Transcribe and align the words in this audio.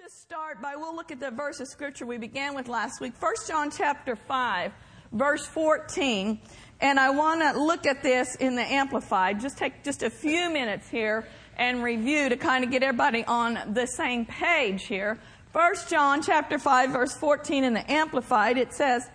just 0.00 0.22
start 0.22 0.62
by, 0.62 0.76
we'll 0.76 0.94
look 0.94 1.10
at 1.10 1.18
the 1.18 1.30
verse 1.32 1.58
of 1.58 1.66
scripture 1.66 2.06
we 2.06 2.18
began 2.18 2.54
with 2.54 2.68
last 2.68 3.00
week. 3.00 3.14
1 3.18 3.34
John 3.48 3.68
chapter 3.68 4.14
5, 4.14 4.70
verse 5.10 5.44
14. 5.44 6.38
And 6.80 7.00
I 7.00 7.10
want 7.10 7.40
to 7.40 7.60
look 7.60 7.84
at 7.84 8.00
this 8.04 8.36
in 8.36 8.54
the 8.54 8.62
Amplified. 8.62 9.40
Just 9.40 9.58
take 9.58 9.82
just 9.82 10.04
a 10.04 10.10
few 10.10 10.50
minutes 10.50 10.88
here 10.88 11.26
and 11.56 11.82
review 11.82 12.28
to 12.28 12.36
kind 12.36 12.62
of 12.62 12.70
get 12.70 12.84
everybody 12.84 13.24
on 13.24 13.58
the 13.74 13.86
same 13.86 14.24
page 14.24 14.84
here. 14.84 15.18
1 15.50 15.74
John 15.88 16.22
chapter 16.22 16.60
5, 16.60 16.90
verse 16.90 17.14
14 17.14 17.64
in 17.64 17.72
the 17.72 17.90
Amplified, 17.90 18.56
it 18.56 18.72
says, 18.72 19.10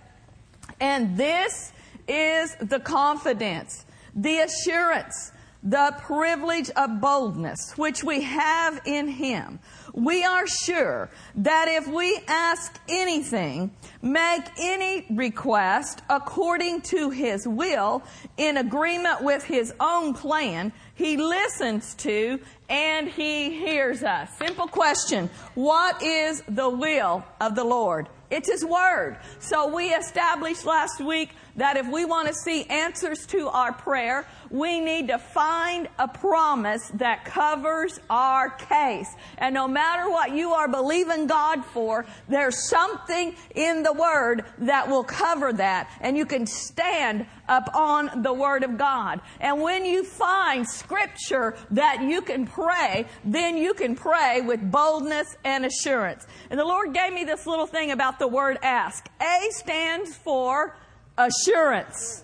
And 0.81 1.15
this 1.15 1.71
is 2.09 2.57
the 2.59 2.81
confidence, 2.81 3.85
the 4.13 4.39
assurance, 4.39 5.31
the 5.63 5.95
privilege 5.99 6.69
of 6.71 6.99
boldness 6.99 7.77
which 7.77 8.03
we 8.03 8.21
have 8.21 8.81
in 8.85 9.07
Him 9.07 9.59
we 9.93 10.23
are 10.23 10.47
sure 10.47 11.09
that 11.35 11.67
if 11.67 11.87
we 11.87 12.19
ask 12.27 12.79
anything, 12.89 13.71
make 14.01 14.43
any 14.59 15.05
request 15.11 16.01
according 16.09 16.81
to 16.81 17.11
His 17.11 17.47
will, 17.47 18.03
in 18.37 18.57
agreement 18.57 19.21
with 19.21 19.43
His 19.43 19.73
own 19.79 20.13
plan, 20.13 20.73
He 20.95 21.17
listens 21.17 21.93
to 21.95 22.39
and 22.69 23.07
He 23.07 23.51
hears 23.59 24.03
us. 24.03 24.29
Simple 24.37 24.67
question. 24.67 25.29
What 25.53 26.01
is 26.01 26.43
the 26.47 26.69
will 26.69 27.23
of 27.39 27.55
the 27.55 27.63
Lord? 27.63 28.09
It's 28.31 28.49
His 28.51 28.65
Word. 28.65 29.17
So 29.39 29.73
we 29.73 29.89
established 29.89 30.65
last 30.65 30.99
week 30.99 31.29
that 31.55 31.77
if 31.77 31.87
we 31.87 32.05
want 32.05 32.27
to 32.27 32.33
see 32.33 32.63
answers 32.65 33.25
to 33.27 33.47
our 33.49 33.73
prayer, 33.73 34.27
we 34.49 34.79
need 34.79 35.07
to 35.07 35.17
find 35.17 35.87
a 35.99 36.07
promise 36.07 36.89
that 36.95 37.25
covers 37.25 37.99
our 38.09 38.49
case. 38.49 39.09
And 39.37 39.53
no 39.53 39.67
matter 39.67 40.09
what 40.09 40.31
you 40.31 40.51
are 40.51 40.67
believing 40.67 41.27
God 41.27 41.63
for, 41.65 42.05
there's 42.27 42.69
something 42.69 43.35
in 43.55 43.83
the 43.83 43.93
Word 43.93 44.45
that 44.59 44.89
will 44.89 45.03
cover 45.03 45.53
that. 45.53 45.89
And 46.01 46.17
you 46.17 46.25
can 46.25 46.45
stand 46.45 47.25
upon 47.47 48.23
the 48.23 48.33
Word 48.33 48.63
of 48.63 48.77
God. 48.77 49.21
And 49.39 49.61
when 49.61 49.85
you 49.85 50.03
find 50.03 50.67
Scripture 50.67 51.55
that 51.71 52.01
you 52.01 52.21
can 52.21 52.47
pray, 52.47 53.05
then 53.23 53.57
you 53.57 53.73
can 53.73 53.95
pray 53.95 54.41
with 54.41 54.71
boldness 54.71 55.35
and 55.43 55.65
assurance. 55.65 56.25
And 56.49 56.59
the 56.59 56.65
Lord 56.65 56.93
gave 56.93 57.13
me 57.13 57.23
this 57.23 57.45
little 57.45 57.67
thing 57.67 57.91
about 57.91 58.19
the 58.19 58.27
word 58.27 58.57
ask. 58.61 59.09
A 59.21 59.51
stands 59.51 60.15
for 60.15 60.75
assurance. 61.17 62.23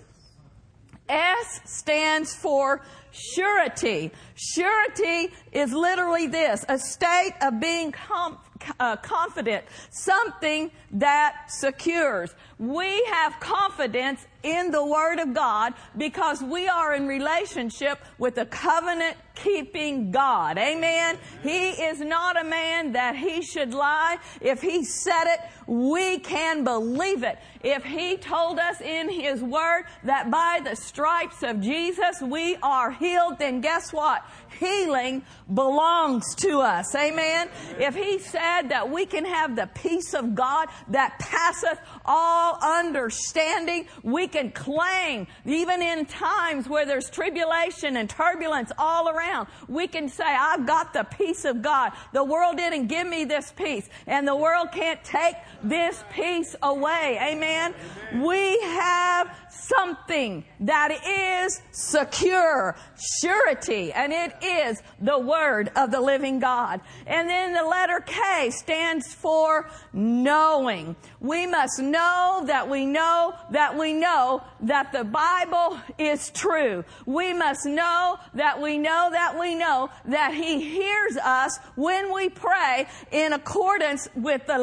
S 1.08 1.60
stands 1.64 2.34
for 2.34 2.82
surety. 3.10 4.12
Surety 4.36 5.32
is 5.52 5.72
literally 5.72 6.26
this, 6.26 6.64
a 6.68 6.78
state 6.78 7.34
of 7.42 7.60
being 7.60 7.92
com- 7.92 8.38
uh, 8.78 8.96
confident, 8.96 9.64
something 9.90 10.70
that 10.92 11.50
secures. 11.50 12.34
We 12.58 13.04
have 13.10 13.38
confidence 13.40 14.26
in 14.42 14.70
the 14.70 14.84
Word 14.84 15.18
of 15.18 15.34
God 15.34 15.74
because 15.96 16.42
we 16.42 16.68
are 16.68 16.94
in 16.94 17.06
relationship 17.06 17.98
with 18.18 18.38
a 18.38 18.46
covenant 18.46 19.16
keeping 19.34 20.10
God. 20.10 20.58
Amen. 20.58 21.18
He 21.42 21.70
is 21.70 22.00
not 22.00 22.40
a 22.40 22.44
man 22.44 22.92
that 22.92 23.16
he 23.16 23.42
should 23.42 23.72
lie. 23.72 24.18
If 24.40 24.60
he 24.60 24.84
said 24.84 25.24
it, 25.26 25.40
we 25.66 26.18
can 26.18 26.64
believe 26.64 27.22
it. 27.22 27.38
If 27.62 27.84
he 27.84 28.16
told 28.16 28.58
us 28.58 28.80
in 28.80 29.08
his 29.08 29.42
word 29.42 29.84
that 30.04 30.30
by 30.30 30.60
the 30.64 30.76
stripes 30.76 31.42
of 31.42 31.60
Jesus 31.60 32.20
we 32.20 32.56
are 32.56 32.90
healed, 32.90 33.38
then 33.38 33.60
guess 33.60 33.92
what? 33.92 34.24
Healing 34.60 35.24
belongs 35.52 36.36
to 36.36 36.60
us. 36.60 36.94
Amen. 36.94 37.48
If 37.78 37.96
he 37.96 38.20
said 38.20 38.68
that 38.68 38.88
we 38.88 39.06
can 39.06 39.24
have 39.24 39.56
the 39.56 39.68
peace 39.74 40.14
of 40.14 40.36
God 40.36 40.68
that 40.88 41.18
passeth 41.18 41.80
all 42.04 42.58
understanding, 42.62 43.86
we 44.04 44.28
can 44.28 44.52
claim 44.52 45.26
even 45.44 45.82
in 45.82 46.06
times 46.06 46.68
where 46.68 46.86
there's 46.86 47.10
tribulation 47.10 47.96
and 47.96 48.08
turbulence 48.08 48.70
all 48.78 49.08
around. 49.08 49.48
We 49.66 49.88
can 49.88 50.08
say, 50.08 50.24
I've 50.24 50.66
got 50.66 50.92
the 50.92 51.04
peace 51.04 51.44
of 51.44 51.62
God. 51.62 51.92
The 52.12 52.22
world 52.22 52.56
didn't 52.56 52.86
give 52.86 53.08
me 53.08 53.24
this 53.24 53.52
peace, 53.52 53.88
and 54.06 54.28
the 54.28 54.36
world 54.36 54.68
can't 54.72 55.02
take 55.02 55.34
this 55.64 56.04
peace 56.12 56.54
away. 56.62 57.18
Amen. 57.20 57.40
Amen. 57.40 57.74
We 58.22 58.60
have 58.60 59.34
something 59.50 60.44
that 60.60 60.90
is 60.90 61.60
secure, 61.72 62.76
surety, 63.20 63.92
and 63.92 64.12
it 64.12 64.32
is 64.42 64.82
the 65.00 65.18
Word 65.18 65.70
of 65.76 65.90
the 65.90 66.00
living 66.00 66.38
God. 66.38 66.80
And 67.06 67.28
then 67.28 67.52
the 67.52 67.64
letter 67.64 68.00
K 68.04 68.50
stands 68.50 69.12
for 69.12 69.70
knowing. 69.92 70.96
We 71.20 71.46
must 71.46 71.80
know 71.80 72.42
that 72.46 72.68
we 72.68 72.86
know 72.86 73.34
that 73.50 73.76
we 73.76 73.92
know 73.92 74.42
that 74.62 74.92
the 74.92 75.04
Bible 75.04 75.78
is 75.98 76.30
true. 76.30 76.84
We 77.06 77.32
must 77.32 77.66
know 77.66 78.18
that 78.34 78.60
we 78.60 78.78
know 78.78 79.08
that 79.12 79.38
we 79.38 79.54
know 79.54 79.90
that 80.06 80.34
He 80.34 80.60
hears 80.60 81.16
us 81.16 81.58
when 81.76 82.12
we 82.12 82.28
pray 82.28 82.86
in 83.10 83.32
accordance 83.32 84.08
with 84.14 84.46
the 84.46 84.60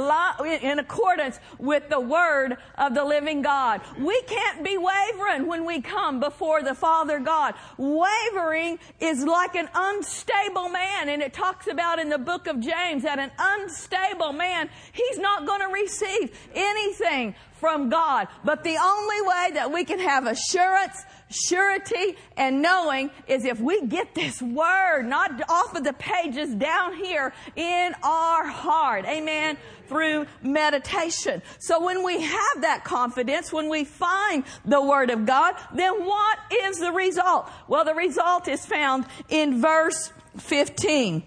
in 0.62 0.80
accordance 0.80 1.40
with 1.60 1.90
the 1.90 2.00
Word 2.00 2.58
of 2.78 2.94
the 2.94 3.04
living 3.04 3.42
God. 3.42 3.82
We 4.00 4.22
can't 4.24 4.64
be 4.64 4.77
wavering 4.78 5.48
when 5.48 5.66
we 5.66 5.82
come 5.82 6.20
before 6.20 6.64
the 6.64 6.76
Father 6.76 7.20
God. 7.20 7.56
Wavering 7.78 8.80
is 9.00 9.24
like 9.24 9.56
an 9.56 9.70
unstable 9.74 10.70
man, 10.70 11.10
and 11.10 11.22
it 11.22 11.34
talks 11.34 11.68
about 11.68 12.00
in 12.00 12.10
the 12.10 12.18
book 12.18 12.48
of 12.48 12.60
James 12.60 13.04
that 13.04 13.20
an 13.20 13.32
unstable 13.38 14.34
man, 14.34 14.70
he's 14.94 15.20
not 15.20 15.46
going 15.46 15.62
to 15.62 15.68
receive 15.68 16.38
anything 16.54 17.36
from 17.60 17.90
God. 17.90 18.28
But 18.44 18.64
the 18.64 18.78
only 18.78 19.22
way 19.22 19.52
that 19.54 19.72
we 19.72 19.84
can 19.84 20.00
have 20.00 20.26
assurance, 20.26 21.04
surety, 21.30 22.18
and 22.36 22.62
knowing 22.62 23.10
is 23.28 23.46
if 23.46 23.60
we 23.60 23.86
get 23.86 24.16
this 24.16 24.42
word, 24.42 25.04
not 25.04 25.42
off 25.50 25.76
of 25.76 25.84
the 25.84 25.94
pages 25.94 26.54
down 26.56 26.96
here 26.96 27.34
in 27.56 27.94
our 28.04 28.48
heart. 28.48 29.06
Amen. 29.06 29.58
Through 29.88 30.28
meditation. 30.42 31.42
So 31.60 31.84
when 31.84 32.04
we 32.04 32.22
have 32.22 32.62
that 32.62 32.84
confidence, 32.84 33.54
when 33.54 33.70
we 33.70 33.86
find 33.86 34.44
the 34.66 34.82
word 34.82 35.10
of 35.10 35.26
God, 35.26 35.56
then 35.74 36.06
what 36.06 36.40
is 36.52 36.80
the 36.80 36.92
result? 36.92 37.50
Well, 37.68 37.86
the 37.86 37.96
result 37.96 38.48
is 38.48 38.66
found 38.66 39.06
in 39.30 39.62
verse 39.62 40.12
15. 40.38 41.24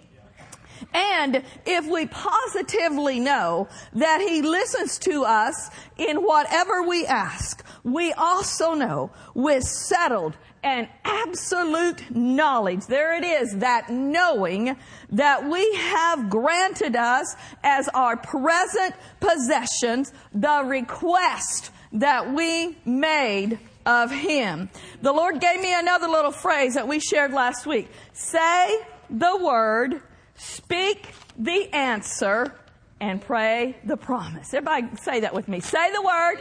And 0.94 1.42
if 1.66 1.86
we 1.86 2.06
positively 2.06 3.20
know 3.20 3.68
that 3.94 4.20
He 4.20 4.42
listens 4.42 4.98
to 5.00 5.24
us 5.24 5.70
in 5.96 6.18
whatever 6.18 6.82
we 6.82 7.06
ask, 7.06 7.64
we 7.84 8.12
also 8.12 8.74
know 8.74 9.10
with 9.34 9.64
settled 9.64 10.36
and 10.62 10.88
absolute 11.04 12.14
knowledge, 12.14 12.86
there 12.86 13.14
it 13.14 13.24
is, 13.24 13.56
that 13.56 13.88
knowing 13.90 14.76
that 15.10 15.48
we 15.48 15.74
have 15.74 16.28
granted 16.28 16.96
us 16.96 17.34
as 17.64 17.88
our 17.88 18.16
present 18.16 18.94
possessions 19.20 20.12
the 20.34 20.62
request 20.66 21.70
that 21.92 22.32
we 22.32 22.76
made 22.84 23.58
of 23.86 24.10
Him. 24.10 24.68
The 25.00 25.12
Lord 25.12 25.40
gave 25.40 25.60
me 25.60 25.72
another 25.72 26.08
little 26.08 26.30
phrase 26.30 26.74
that 26.74 26.86
we 26.86 27.00
shared 27.00 27.32
last 27.32 27.66
week. 27.66 27.88
Say 28.12 28.80
the 29.08 29.36
word 29.42 30.02
Speak 30.40 31.06
the 31.38 31.68
answer 31.74 32.54
and 32.98 33.20
pray 33.20 33.76
the 33.84 33.98
promise. 33.98 34.54
Everybody 34.54 34.96
say 34.96 35.20
that 35.20 35.34
with 35.34 35.48
me. 35.48 35.60
Say 35.60 35.92
the 35.92 36.00
word, 36.00 36.36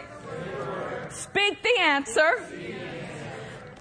speak 1.11 1.61
the 1.61 1.81
answer, 1.81 2.41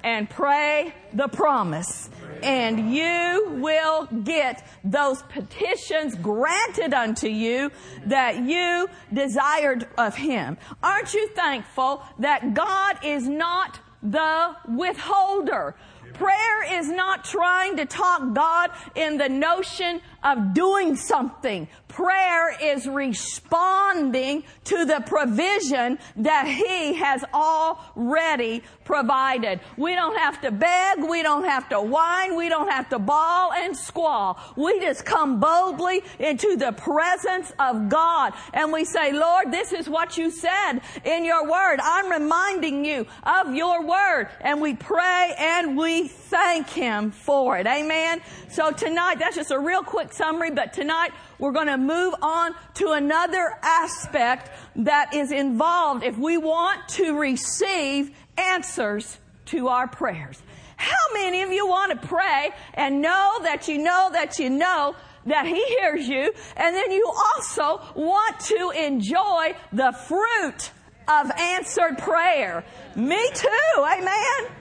and 0.02 0.28
pray 0.28 0.92
the 1.12 1.28
promise. 1.28 2.10
And 2.42 2.92
you 2.92 3.58
will 3.60 4.06
get 4.24 4.66
those 4.82 5.22
petitions 5.22 6.16
granted 6.16 6.94
unto 6.94 7.28
you 7.28 7.70
that 8.06 8.40
you 8.40 8.88
desired 9.12 9.86
of 9.96 10.16
Him. 10.16 10.58
Aren't 10.82 11.14
you 11.14 11.28
thankful 11.28 12.02
that 12.18 12.54
God 12.54 12.98
is 13.04 13.28
not 13.28 13.78
the 14.02 14.56
withholder? 14.68 15.76
Prayer 16.18 16.80
is 16.80 16.88
not 16.88 17.22
trying 17.22 17.76
to 17.76 17.86
talk 17.86 18.34
God 18.34 18.70
in 18.96 19.18
the 19.18 19.28
notion 19.28 20.00
of 20.22 20.54
doing 20.54 20.96
something. 20.96 21.68
Prayer 21.88 22.56
is 22.60 22.86
responding 22.86 24.44
to 24.64 24.84
the 24.84 25.02
provision 25.06 25.98
that 26.16 26.46
He 26.46 26.94
has 26.94 27.24
already 27.32 28.62
provided. 28.84 29.60
We 29.76 29.94
don't 29.94 30.18
have 30.18 30.40
to 30.42 30.50
beg. 30.50 31.02
We 31.02 31.22
don't 31.22 31.44
have 31.44 31.68
to 31.70 31.80
whine. 31.80 32.36
We 32.36 32.48
don't 32.48 32.70
have 32.70 32.88
to 32.90 32.98
bawl 32.98 33.52
and 33.52 33.76
squall. 33.76 34.38
We 34.56 34.80
just 34.80 35.04
come 35.04 35.40
boldly 35.40 36.02
into 36.18 36.56
the 36.56 36.72
presence 36.72 37.52
of 37.58 37.88
God 37.88 38.32
and 38.52 38.72
we 38.72 38.84
say, 38.84 39.12
Lord, 39.12 39.50
this 39.52 39.72
is 39.72 39.88
what 39.88 40.16
you 40.18 40.30
said 40.30 40.80
in 41.04 41.24
your 41.24 41.48
word. 41.48 41.80
I'm 41.82 42.10
reminding 42.10 42.84
you 42.84 43.06
of 43.22 43.54
your 43.54 43.84
word. 43.84 44.28
And 44.40 44.60
we 44.60 44.74
pray 44.74 45.34
and 45.38 45.76
we 45.76 46.08
thank 46.08 46.68
Him 46.68 47.10
for 47.10 47.58
it. 47.58 47.66
Amen. 47.66 48.20
So 48.50 48.72
tonight, 48.72 49.18
that's 49.18 49.36
just 49.36 49.50
a 49.50 49.58
real 49.58 49.82
quick 49.82 50.07
quick 50.08 50.16
summary, 50.16 50.50
but 50.50 50.72
tonight 50.72 51.10
we're 51.38 51.52
going 51.52 51.66
to 51.66 51.76
move 51.76 52.14
on 52.22 52.54
to 52.72 52.92
another 52.92 53.58
aspect 53.62 54.50
that 54.74 55.14
is 55.14 55.30
involved 55.30 56.02
if 56.02 56.16
we 56.16 56.38
want 56.38 56.88
to 56.88 57.18
receive 57.18 58.10
answers 58.38 59.18
to 59.44 59.68
our 59.68 59.86
prayers. 59.86 60.42
How 60.76 60.94
many 61.12 61.42
of 61.42 61.52
you 61.52 61.66
want 61.66 62.00
to 62.00 62.08
pray 62.08 62.50
and 62.72 63.02
know 63.02 63.38
that 63.42 63.68
you 63.68 63.76
know 63.78 64.08
that 64.12 64.38
you 64.38 64.48
know 64.48 64.96
that 65.26 65.44
He 65.44 65.62
hears 65.62 66.08
you, 66.08 66.32
and 66.56 66.74
then 66.74 66.90
you 66.90 67.04
also 67.06 67.82
want 67.94 68.40
to 68.40 68.70
enjoy 68.70 69.54
the 69.74 69.92
fruit 69.92 70.70
of 71.06 71.30
answered 71.38 71.98
prayer? 71.98 72.64
Me 72.96 73.28
too, 73.34 73.48
amen? 73.78 74.54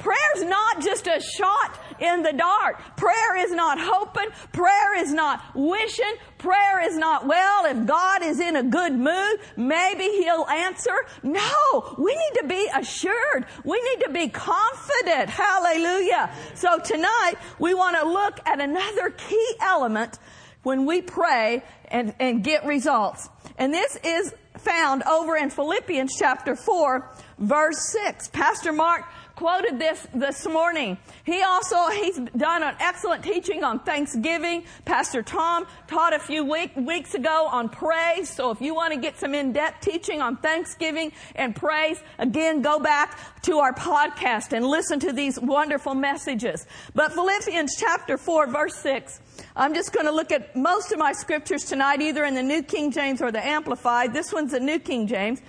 Prayer's 0.00 0.42
not 0.42 0.82
just 0.82 1.06
a 1.06 1.20
shot 1.20 1.78
in 2.02 2.22
the 2.22 2.32
dark. 2.32 2.96
Prayer 2.96 3.36
is 3.36 3.52
not 3.52 3.78
hoping. 3.80 4.28
Prayer 4.52 5.00
is 5.00 5.12
not 5.12 5.42
wishing. 5.54 6.14
Prayer 6.38 6.80
is 6.80 6.96
not, 6.96 7.26
well, 7.26 7.64
if 7.66 7.86
God 7.86 8.22
is 8.22 8.40
in 8.40 8.56
a 8.56 8.62
good 8.62 8.92
mood, 8.92 9.38
maybe 9.56 10.04
He'll 10.04 10.46
answer. 10.46 10.94
No, 11.22 11.94
we 11.98 12.14
need 12.14 12.40
to 12.40 12.46
be 12.48 12.68
assured. 12.74 13.46
We 13.64 13.80
need 13.80 14.04
to 14.04 14.12
be 14.12 14.28
confident. 14.28 15.30
Hallelujah. 15.30 16.34
So 16.54 16.78
tonight, 16.78 17.34
we 17.58 17.74
want 17.74 17.96
to 17.98 18.06
look 18.06 18.40
at 18.46 18.60
another 18.60 19.10
key 19.10 19.54
element 19.60 20.18
when 20.62 20.86
we 20.86 21.02
pray 21.02 21.62
and, 21.86 22.14
and 22.18 22.42
get 22.42 22.64
results. 22.64 23.28
And 23.58 23.72
this 23.72 23.96
is 24.04 24.34
found 24.58 25.02
over 25.04 25.36
in 25.36 25.50
Philippians 25.50 26.16
chapter 26.18 26.56
4, 26.56 27.08
verse 27.38 27.92
6. 28.04 28.28
Pastor 28.28 28.72
Mark 28.72 29.04
quoted 29.36 29.78
this 29.78 30.06
this 30.14 30.46
morning. 30.46 30.98
He 31.24 31.42
also, 31.42 31.88
he's 31.88 32.18
done 32.36 32.62
an 32.62 32.74
excellent 32.80 33.24
teaching 33.24 33.64
on 33.64 33.80
Thanksgiving. 33.80 34.64
Pastor 34.84 35.22
Tom 35.22 35.66
taught 35.88 36.12
a 36.14 36.18
few 36.18 36.44
week, 36.44 36.74
weeks 36.76 37.14
ago 37.14 37.48
on 37.50 37.68
praise. 37.68 38.28
So 38.28 38.50
if 38.50 38.60
you 38.60 38.74
want 38.74 38.92
to 38.94 39.00
get 39.00 39.18
some 39.18 39.34
in-depth 39.34 39.80
teaching 39.80 40.20
on 40.20 40.36
Thanksgiving 40.36 41.12
and 41.34 41.54
praise, 41.54 42.00
again, 42.18 42.62
go 42.62 42.78
back 42.78 43.18
to 43.42 43.58
our 43.58 43.72
podcast 43.72 44.52
and 44.52 44.66
listen 44.66 45.00
to 45.00 45.12
these 45.12 45.38
wonderful 45.38 45.94
messages. 45.94 46.66
But 46.94 47.12
Philippians 47.12 47.76
chapter 47.78 48.16
4 48.16 48.46
verse 48.48 48.76
6, 48.76 49.20
I'm 49.56 49.74
just 49.74 49.92
going 49.92 50.06
to 50.06 50.12
look 50.12 50.32
at 50.32 50.54
most 50.56 50.92
of 50.92 50.98
my 50.98 51.12
scriptures 51.12 51.64
tonight, 51.64 52.00
either 52.00 52.24
in 52.24 52.34
the 52.34 52.42
New 52.42 52.62
King 52.62 52.90
James 52.90 53.20
or 53.20 53.32
the 53.32 53.44
Amplified. 53.44 54.12
This 54.12 54.32
one's 54.32 54.52
the 54.52 54.60
New 54.60 54.78
King 54.78 55.06
James. 55.06 55.40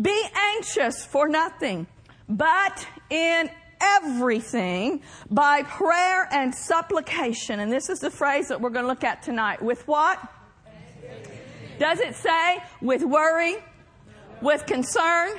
Be 0.00 0.24
anxious 0.54 1.04
for 1.04 1.28
nothing 1.28 1.86
but 2.28 2.86
in 3.10 3.50
everything 3.80 5.02
by 5.30 5.62
prayer 5.62 6.28
and 6.30 6.54
supplication. 6.54 7.60
And 7.60 7.70
this 7.72 7.88
is 7.88 8.00
the 8.00 8.10
phrase 8.10 8.48
that 8.48 8.60
we're 8.60 8.70
going 8.70 8.84
to 8.84 8.88
look 8.88 9.04
at 9.04 9.22
tonight. 9.22 9.62
With 9.62 9.86
what? 9.86 10.20
Does 11.78 12.00
it 12.00 12.16
say 12.16 12.58
with 12.80 13.02
worry, 13.04 13.56
with 14.42 14.66
concern, 14.66 15.30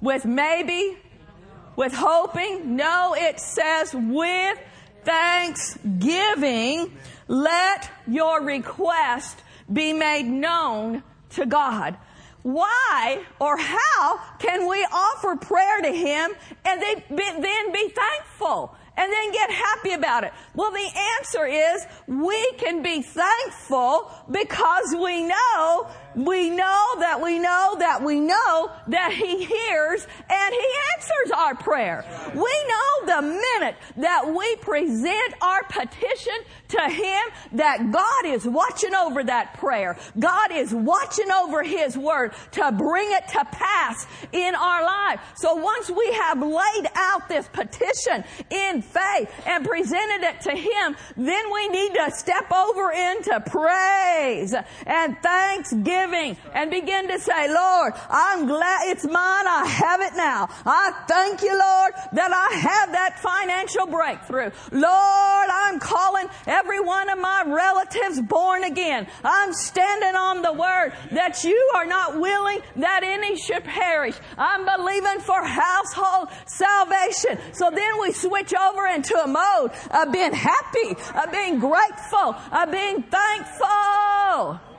with 0.00 0.24
maybe, 0.24 0.96
with 1.74 1.92
hoping? 1.92 2.76
No, 2.76 3.14
it 3.18 3.40
says 3.40 3.92
with 3.92 4.58
thanksgiving, 5.04 6.96
let 7.26 7.90
your 8.06 8.40
request 8.42 9.42
be 9.72 9.92
made 9.92 10.26
known 10.26 11.02
to 11.30 11.44
God 11.44 11.96
why 12.42 13.22
or 13.38 13.56
how 13.56 14.20
can 14.38 14.68
we 14.68 14.84
offer 14.92 15.36
prayer 15.36 15.80
to 15.82 15.92
Him 15.92 16.32
and 16.64 16.82
then 16.82 17.72
be 17.72 17.88
thankful? 17.88 18.76
and 18.96 19.10
then 19.10 19.32
get 19.32 19.50
happy 19.50 19.92
about 19.92 20.24
it? 20.24 20.32
Well, 20.54 20.70
the 20.70 20.90
answer 21.18 21.46
is 21.46 21.86
we 22.06 22.52
can 22.58 22.82
be 22.82 23.02
thankful 23.02 24.10
because 24.30 24.94
we 24.94 25.24
know, 25.24 25.88
we 26.14 26.50
know 26.50 26.86
that 26.98 27.20
we 27.22 27.38
know 27.38 27.76
that 27.78 28.02
we 28.02 28.20
know 28.20 28.70
that 28.88 29.12
He 29.12 29.44
hears 29.44 30.06
and 30.28 30.54
He 30.54 30.66
answers 30.94 31.32
our 31.36 31.54
prayer. 31.54 32.04
We 32.34 32.40
know 32.40 33.16
the 33.16 33.22
minute 33.22 33.76
that 33.98 34.34
we 34.34 34.56
present 34.56 35.34
our 35.40 35.62
petition 35.64 36.34
to 36.68 36.80
Him 36.82 37.22
that 37.52 37.90
God 37.90 38.26
is 38.26 38.46
watching 38.46 38.94
over 38.94 39.24
that 39.24 39.54
prayer. 39.54 39.96
God 40.18 40.52
is 40.52 40.72
watching 40.74 41.30
over 41.30 41.62
His 41.62 41.96
Word 41.96 42.32
to 42.52 42.72
bring 42.72 43.10
it 43.10 43.28
to 43.28 43.44
pass 43.44 44.06
in 44.32 44.54
our 44.54 44.84
life. 44.84 45.20
So 45.36 45.54
once 45.54 45.90
we 45.90 46.12
have 46.12 46.40
laid 46.40 46.86
out 46.94 47.28
this 47.28 47.48
petition 47.48 48.24
in 48.50 48.82
faith 48.82 49.30
and 49.46 49.64
presented 49.64 50.26
it 50.26 50.40
to 50.42 50.50
Him, 50.52 50.96
then 51.16 51.52
we 51.52 51.68
need 51.68 51.94
to 51.94 52.10
step 52.12 52.50
over 52.52 52.90
into 52.90 53.40
praise 53.46 54.54
and 54.86 55.16
thanksgiving 55.22 56.01
and 56.02 56.70
begin 56.70 57.06
to 57.08 57.18
say, 57.18 57.48
Lord, 57.48 57.92
I'm 58.10 58.46
glad 58.46 58.88
it's 58.88 59.04
mine. 59.04 59.46
I 59.46 59.64
have 59.66 60.00
it 60.00 60.16
now. 60.16 60.48
I 60.66 60.92
thank 61.06 61.42
you, 61.42 61.50
Lord, 61.50 61.92
that 62.12 62.32
I 62.32 62.56
have 62.58 62.92
that 62.92 63.20
financial 63.20 63.86
breakthrough. 63.86 64.50
Lord, 64.72 65.48
I'm 65.50 65.78
calling 65.78 66.26
every 66.46 66.80
one 66.80 67.08
of 67.08 67.18
my 67.18 67.44
relatives 67.46 68.20
born 68.20 68.64
again. 68.64 69.06
I'm 69.22 69.52
standing 69.52 70.16
on 70.16 70.42
the 70.42 70.52
word 70.52 70.92
that 71.12 71.44
you 71.44 71.72
are 71.76 71.86
not 71.86 72.18
willing 72.18 72.60
that 72.76 73.02
any 73.04 73.36
should 73.36 73.64
perish. 73.64 74.16
I'm 74.36 74.64
believing 74.64 75.20
for 75.20 75.44
household 75.44 76.28
salvation. 76.46 77.38
So 77.52 77.70
then 77.70 78.00
we 78.00 78.12
switch 78.12 78.52
over 78.54 78.86
into 78.88 79.16
a 79.22 79.28
mode 79.28 79.70
of 79.90 80.12
being 80.12 80.32
happy, 80.32 80.96
of 81.14 81.30
being 81.30 81.60
grateful, 81.60 82.34
of 82.52 82.72
being 82.72 83.02
thankful. 83.04 84.71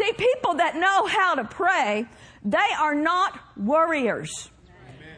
See, 0.00 0.12
people 0.14 0.54
that 0.54 0.76
know 0.76 1.04
how 1.04 1.34
to 1.34 1.44
pray, 1.44 2.06
they 2.42 2.56
are 2.78 2.94
not 2.94 3.38
worriers. 3.58 4.50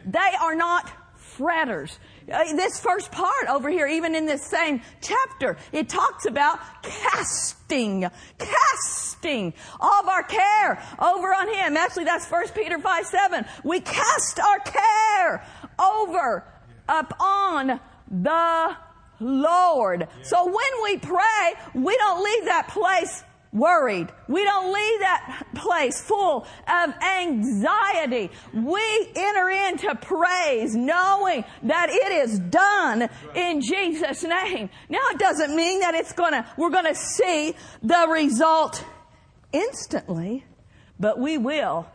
They 0.05 0.33
are 0.41 0.55
not 0.55 0.91
fretters. 1.37 1.97
Uh, 2.29 2.43
this 2.57 2.81
first 2.81 3.09
part 3.09 3.47
over 3.47 3.69
here, 3.69 3.87
even 3.87 4.13
in 4.13 4.25
this 4.25 4.45
same 4.45 4.81
chapter, 5.01 5.55
it 5.71 5.87
talks 5.87 6.25
about 6.25 6.59
casting, 6.83 8.09
casting 8.37 9.53
all 9.79 10.01
of 10.01 10.09
our 10.09 10.23
care 10.23 10.83
over 10.99 11.33
on 11.33 11.47
Him. 11.47 11.77
Actually, 11.77 12.03
that's 12.03 12.29
1 12.29 12.49
Peter 12.49 12.77
5 12.77 13.05
7. 13.05 13.45
We 13.63 13.79
cast 13.79 14.37
our 14.41 14.59
care 14.59 15.45
over 15.79 16.43
upon 16.89 17.79
the 18.11 18.77
Lord. 19.21 20.09
So 20.23 20.45
when 20.45 20.83
we 20.83 20.97
pray, 20.97 21.53
we 21.73 21.95
don't 21.95 22.21
leave 22.21 22.45
that 22.45 22.67
place 22.67 23.23
worried. 23.53 24.11
We 24.27 24.43
don't 24.43 24.73
leave 24.73 24.99
that 24.99 25.45
place 25.55 26.01
full 26.01 26.45
of 26.67 26.93
anxiety. 27.01 28.31
We 28.53 29.11
enter 29.15 29.49
into 29.49 29.95
praise 29.95 30.75
knowing 30.75 31.45
that 31.63 31.89
it 31.89 32.11
is 32.11 32.39
done 32.39 33.09
in 33.35 33.61
Jesus 33.61 34.23
name. 34.23 34.69
Now 34.89 34.99
it 35.11 35.19
doesn't 35.19 35.55
mean 35.55 35.79
that 35.81 35.93
it's 35.93 36.13
gonna, 36.13 36.51
we're 36.57 36.71
gonna 36.71 36.95
see 36.95 37.53
the 37.81 38.07
result 38.09 38.83
instantly, 39.51 40.43
but 40.99 41.19
we 41.19 41.37
will 41.37 41.87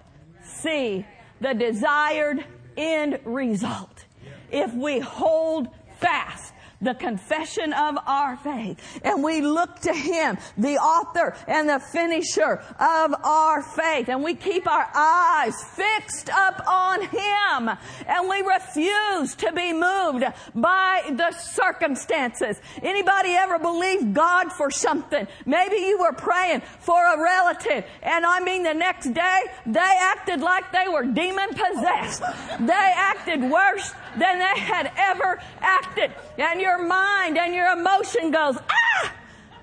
see 0.42 1.04
the 1.40 1.54
desired 1.54 2.44
end 2.76 3.18
result 3.24 4.04
if 4.50 4.72
we 4.72 5.00
hold 5.00 5.68
fast 6.00 6.54
the 6.80 6.94
confession 6.94 7.72
of 7.72 7.96
our 8.06 8.36
faith. 8.36 9.00
And 9.02 9.22
we 9.22 9.40
look 9.40 9.80
to 9.80 9.92
Him, 9.92 10.38
the 10.56 10.76
author 10.76 11.36
and 11.46 11.68
the 11.68 11.80
finisher 11.80 12.62
of 12.78 13.14
our 13.24 13.62
faith. 13.62 14.08
And 14.08 14.22
we 14.22 14.34
keep 14.34 14.66
our 14.66 14.88
eyes 14.94 15.54
fixed 15.74 16.30
up 16.30 16.62
on 16.66 17.02
Him. 17.02 17.70
And 18.06 18.28
we 18.28 18.42
refuse 18.42 19.34
to 19.36 19.52
be 19.52 19.72
moved 19.72 20.24
by 20.54 21.02
the 21.10 21.32
circumstances. 21.32 22.60
Anybody 22.82 23.30
ever 23.30 23.58
believe 23.58 24.12
God 24.12 24.52
for 24.52 24.70
something? 24.70 25.26
Maybe 25.46 25.76
you 25.76 25.98
were 25.98 26.12
praying 26.12 26.62
for 26.80 26.98
a 27.14 27.20
relative 27.20 27.84
and 28.02 28.24
I 28.24 28.40
mean 28.40 28.62
the 28.62 28.74
next 28.74 29.12
day 29.12 29.42
they 29.66 29.98
acted 30.00 30.40
like 30.40 30.70
they 30.72 30.88
were 30.88 31.04
demon 31.04 31.48
possessed. 31.50 32.22
They 32.60 32.92
acted 32.96 33.42
worse 33.42 33.92
than 34.16 34.38
they 34.38 34.60
had 34.60 34.90
ever 34.96 35.40
acted. 35.60 36.12
And 36.36 36.60
your 36.60 36.78
mind 36.86 37.36
and 37.38 37.54
your 37.54 37.70
emotion 37.72 38.30
goes, 38.30 38.56
ah! 38.56 39.12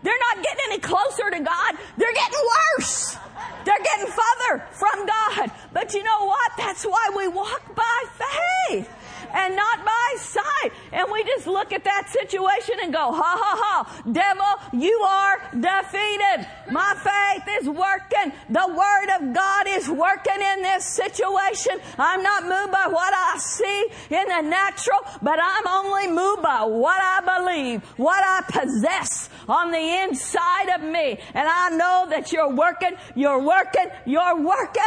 They're 0.04 0.14
not 0.34 0.44
getting 0.44 0.66
any 0.72 0.80
closer 0.80 1.32
to 1.32 1.40
God. 1.40 1.76
They're 1.98 2.14
getting 2.14 2.40
worse. 2.78 3.18
They're 3.66 3.84
getting 3.84 4.06
further 4.06 4.64
from 4.72 5.08
God. 5.08 5.52
But 5.74 5.94
you 5.96 6.04
know 6.04 6.26
what? 6.26 6.52
That's 6.58 6.86
why 6.86 7.10
we 7.18 7.28
walk 7.28 7.76
by 7.76 8.04
faith 8.14 8.90
and 9.36 9.56
not 9.56 9.86
by 9.86 10.16
sight. 10.18 10.72
And 10.94 11.12
we 11.12 11.24
just 11.26 11.46
look 11.46 11.74
at 11.74 11.84
that 11.84 12.08
situation 12.10 12.76
and 12.82 12.94
go, 12.94 13.12
ha 13.12 13.34
ha 13.38 13.54
ha, 13.62 14.04
devil, 14.10 14.80
you 14.80 14.98
are 15.02 15.38
defeated. 15.52 16.48
My 16.72 16.96
faith 16.96 17.44
is 17.62 17.70
working. 17.70 18.32
The 18.50 18.68
word 18.68 19.10
of 19.20 19.36
God 19.36 19.68
is 19.68 19.90
working 19.90 20.40
in 20.40 20.64
this 20.64 20.86
situation. 20.86 21.80
I'm 21.98 22.24
not 22.24 22.44
moved 22.44 22.72
by 22.72 22.88
what 22.88 23.14
I 23.14 23.38
see 23.38 23.88
in 24.10 24.28
the 24.28 24.42
natural, 24.42 25.00
but 25.22 25.40
I'm 25.42 25.68
only 25.68 26.08
moved 26.08 26.42
by 26.42 26.64
what 26.64 27.00
I 27.00 27.20
believe, 27.38 27.84
what 27.98 28.24
I 28.24 28.42
possess, 28.48 29.30
on 29.48 29.72
the 29.72 30.04
inside 30.04 30.70
of 30.76 30.82
me. 30.82 31.20
And 31.34 31.48
I 31.48 31.70
know 31.70 32.08
that 32.10 32.32
you're 32.32 32.54
working, 32.54 32.94
you're 33.16 33.42
working, 33.42 33.88
you're 34.06 34.42
working. 34.42 34.82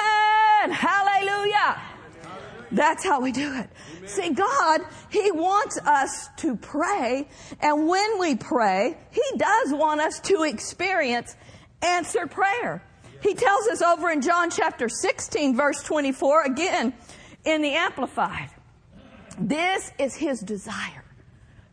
Hallelujah. 0.73 1.76
That's 2.70 3.04
how 3.04 3.20
we 3.20 3.32
do 3.32 3.54
it. 3.54 3.70
See, 4.08 4.30
God, 4.30 4.80
He 5.10 5.30
wants 5.30 5.78
us 5.78 6.28
to 6.38 6.56
pray, 6.56 7.28
and 7.60 7.88
when 7.88 8.18
we 8.18 8.37
pray, 8.37 8.96
He 9.10 9.22
does 9.37 9.72
want 9.72 10.00
us 10.00 10.20
to 10.20 10.42
experience 10.42 11.34
answered 11.82 12.30
prayer. 12.30 12.82
He 13.22 13.34
tells 13.34 13.66
us 13.68 13.82
over 13.82 14.10
in 14.10 14.20
John 14.20 14.50
chapter 14.50 14.88
16, 14.88 15.56
verse 15.56 15.82
24, 15.82 16.44
again 16.44 16.94
in 17.44 17.62
the 17.62 17.75
Amplified. 17.75 18.50
This 19.38 19.90
is 19.98 20.14
His 20.16 20.40
desire 20.40 21.04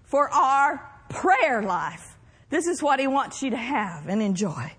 for 0.03 0.29
our 0.33 0.91
prayer 1.09 1.61
life. 1.61 2.17
This 2.49 2.67
is 2.67 2.81
what 2.81 2.99
He 2.99 3.07
wants 3.07 3.41
you 3.41 3.51
to 3.51 3.57
have 3.57 4.07
and 4.07 4.21
enjoy. 4.21 4.71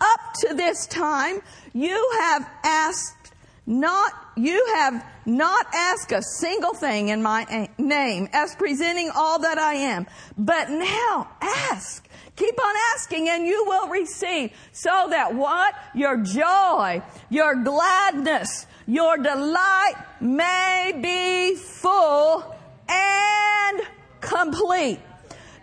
Up 0.00 0.20
to 0.40 0.54
this 0.54 0.86
time, 0.86 1.40
you 1.72 2.10
have 2.20 2.48
asked 2.64 3.32
not, 3.66 4.12
you 4.36 4.74
have 4.76 5.04
not 5.26 5.66
asked 5.74 6.12
a 6.12 6.22
single 6.22 6.74
thing 6.74 7.08
in 7.08 7.22
my 7.22 7.68
name 7.78 8.28
as 8.32 8.54
presenting 8.54 9.10
all 9.14 9.38
that 9.40 9.58
I 9.58 9.74
am. 9.74 10.06
But 10.36 10.70
now 10.70 11.28
ask. 11.40 12.06
Keep 12.36 12.60
on 12.60 12.74
asking 12.94 13.28
and 13.28 13.46
you 13.46 13.64
will 13.66 13.88
receive 13.88 14.50
so 14.72 15.06
that 15.10 15.34
what? 15.34 15.74
Your 15.94 16.16
joy, 16.18 17.02
your 17.30 17.62
gladness, 17.62 18.66
your 18.86 19.16
delight 19.18 19.94
may 20.20 20.92
be 21.00 21.54
full 21.54 22.56
and 22.88 23.80
complete. 24.20 24.98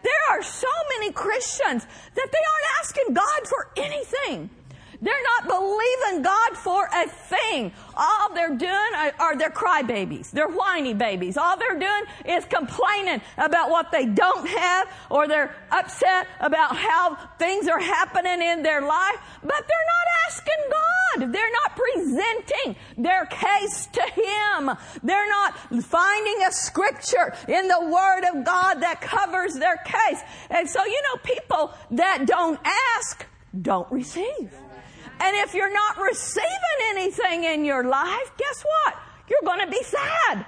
There 0.04 0.24
are 0.32 0.42
so 0.42 0.68
many 0.98 1.12
Christians 1.12 1.84
that 1.84 2.28
they 2.32 2.38
aren't 2.38 2.80
asking 2.80 3.14
God 3.14 3.48
for 3.48 3.70
anything. 3.76 4.50
They're 5.02 5.14
not 5.40 5.48
believing 5.48 6.22
God 6.22 6.58
for 6.58 6.86
a 6.86 7.08
thing. 7.08 7.72
All 7.98 8.34
they're 8.36 8.56
doing 8.56 9.14
are, 9.20 9.36
they're 9.36 9.50
crybabies. 9.50 10.30
They're 10.30 10.48
whiny 10.48 10.94
babies. 10.94 11.38
All 11.38 11.58
they're 11.58 11.80
doing 11.80 12.04
is 12.26 12.46
complaining 12.46 13.20
about 13.38 13.72
what 13.72 13.92
they 13.92 14.06
don't 14.06 14.48
have 14.48 14.88
or 15.10 15.28
they're 15.28 15.56
upset 15.72 16.28
about 16.40 16.76
how 16.78 17.16
things 17.40 17.68
are 17.68 17.80
happening 17.80 18.42
in 18.42 18.62
their 18.62 18.82
life. 18.82 19.18
But 19.42 19.68
they're 19.68 19.90
not 19.90 20.08
asking 20.28 20.54
God. 20.70 21.34
They're 21.34 21.52
not 21.52 21.76
presenting 21.76 22.76
their 22.98 23.26
case 23.26 23.88
to 23.88 24.02
Him. 24.02 24.70
They're 25.02 25.30
not 25.30 25.58
finding 25.84 26.44
a 26.48 26.52
scripture 26.52 27.34
in 27.48 27.68
the 27.68 27.82
Word 27.82 28.24
of 28.34 28.46
God 28.46 28.82
that 28.82 29.02
covers 29.02 29.56
their 29.56 29.78
case. 29.78 30.22
And 30.52 30.70
so, 30.70 30.86
you 30.86 31.02
know, 31.02 31.22
people 31.24 31.74
that 31.92 32.28
don't 32.28 32.60
ask 32.96 33.26
don't 33.60 33.92
receive. 33.92 34.54
And 35.22 35.38
if 35.38 35.54
you're 35.54 35.74
not 35.74 35.98
receiving 36.00 36.78
anything 36.90 37.44
in 37.44 37.64
your 37.64 37.84
life, 37.84 38.32
guess 38.38 38.64
what? 38.64 38.96
You're 39.30 39.46
going 39.46 39.66
to 39.66 39.72
be 39.72 39.84
sad. 39.84 40.46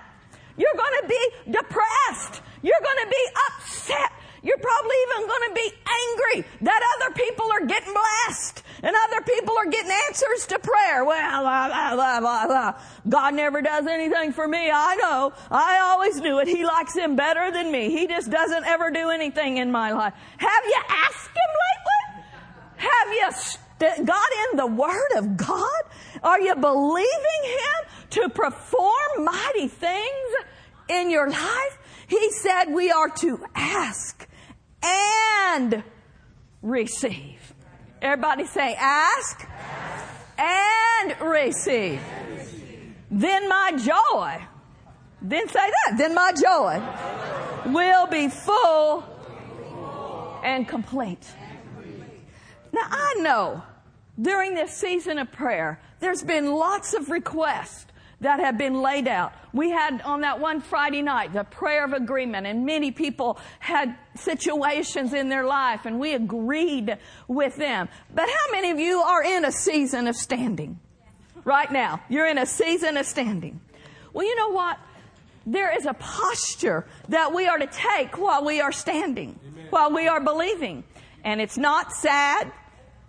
You're 0.57 0.75
going 0.75 1.01
to 1.01 1.07
be 1.07 1.51
depressed. 1.51 2.41
You're 2.61 2.81
going 2.81 3.05
to 3.05 3.09
be 3.09 3.27
upset. 3.47 4.11
You're 4.43 4.57
probably 4.57 4.95
even 5.07 5.27
going 5.27 5.49
to 5.49 5.55
be 5.55 5.71
angry 5.71 6.45
that 6.61 6.81
other 6.97 7.13
people 7.13 7.49
are 7.53 7.65
getting 7.65 7.93
blessed 7.93 8.63
and 8.83 8.93
other 8.93 9.21
people 9.21 9.55
are 9.57 9.67
getting 9.67 9.91
answers 10.07 10.47
to 10.47 10.59
prayer. 10.59 11.05
Well, 11.05 11.41
blah, 11.41 12.19
blah, 12.19 12.47
blah, 12.47 12.73
God 13.07 13.35
never 13.35 13.61
does 13.61 13.87
anything 13.87 14.33
for 14.33 14.45
me. 14.45 14.69
I 14.69 14.95
know. 14.95 15.33
I 15.49 15.79
always 15.83 16.19
knew 16.19 16.39
it. 16.39 16.49
He 16.49 16.65
likes 16.65 16.93
him 16.93 17.15
better 17.15 17.51
than 17.51 17.71
me. 17.71 17.89
He 17.89 18.05
just 18.05 18.29
doesn't 18.29 18.65
ever 18.65 18.91
do 18.91 19.09
anything 19.11 19.57
in 19.57 19.71
my 19.71 19.93
life. 19.93 20.13
Have 20.37 20.65
you 20.65 20.81
asked 20.89 21.29
him 21.29 21.51
lately? 21.63 22.25
Have 22.75 23.13
you 23.13 23.31
God 23.79 23.99
in 23.99 24.57
the 24.57 24.67
Word 24.67 25.11
of 25.17 25.37
God? 25.37 25.81
Are 26.23 26.39
you 26.39 26.55
believing 26.55 27.43
Him 27.43 27.89
to 28.11 28.29
perform 28.29 29.25
mighty 29.25 29.67
things 29.67 30.35
in 30.89 31.09
your 31.09 31.29
life? 31.29 31.77
He 32.07 32.31
said 32.31 32.65
we 32.65 32.91
are 32.91 33.09
to 33.09 33.45
ask 33.55 34.27
and 34.83 35.83
receive. 36.61 37.53
Everybody 38.01 38.45
say 38.45 38.75
ask, 38.77 39.47
and 40.37 41.19
receive. 41.21 42.01
Then 43.09 43.47
my 43.47 43.71
joy, 43.77 44.45
then 45.21 45.47
say 45.47 45.53
that, 45.69 45.97
then 45.97 46.13
my 46.13 46.33
joy 46.33 47.71
will 47.71 48.07
be 48.07 48.27
full 48.27 49.03
and 50.43 50.67
complete. 50.67 51.25
Now 52.73 52.87
I 52.89 53.13
know 53.19 53.63
during 54.21 54.55
this 54.55 54.73
season 54.73 55.19
of 55.19 55.31
prayer, 55.31 55.79
there's 55.99 56.23
been 56.23 56.51
lots 56.51 56.93
of 56.93 57.09
requests 57.09 57.85
that 58.21 58.39
have 58.39 58.57
been 58.57 58.81
laid 58.81 59.07
out. 59.07 59.33
We 59.53 59.69
had 59.69 60.01
on 60.01 60.21
that 60.21 60.39
one 60.39 60.61
Friday 60.61 61.01
night 61.01 61.33
the 61.33 61.43
prayer 61.43 61.85
of 61.85 61.93
agreement, 61.93 62.47
and 62.47 62.65
many 62.65 62.91
people 62.91 63.37
had 63.59 63.95
situations 64.15 65.13
in 65.13 65.29
their 65.29 65.45
life, 65.45 65.85
and 65.85 65.99
we 65.99 66.13
agreed 66.13 66.97
with 67.27 67.55
them. 67.55 67.89
But 68.13 68.27
how 68.27 68.51
many 68.51 68.71
of 68.71 68.79
you 68.79 69.01
are 69.01 69.23
in 69.23 69.45
a 69.45 69.51
season 69.51 70.07
of 70.07 70.15
standing? 70.15 70.79
Right 71.45 71.71
now, 71.71 72.01
you're 72.09 72.27
in 72.27 72.37
a 72.37 72.45
season 72.45 72.97
of 72.97 73.05
standing. 73.05 73.59
Well, 74.13 74.25
you 74.25 74.35
know 74.35 74.49
what? 74.49 74.79
There 75.45 75.75
is 75.75 75.85
a 75.85 75.93
posture 75.93 76.85
that 77.09 77.33
we 77.33 77.47
are 77.47 77.57
to 77.57 77.67
take 77.67 78.17
while 78.17 78.45
we 78.45 78.61
are 78.61 78.71
standing, 78.71 79.37
Amen. 79.45 79.67
while 79.69 79.91
we 79.91 80.07
are 80.07 80.21
believing. 80.21 80.85
And 81.25 81.41
it's 81.41 81.57
not 81.57 81.91
sad, 81.91 82.49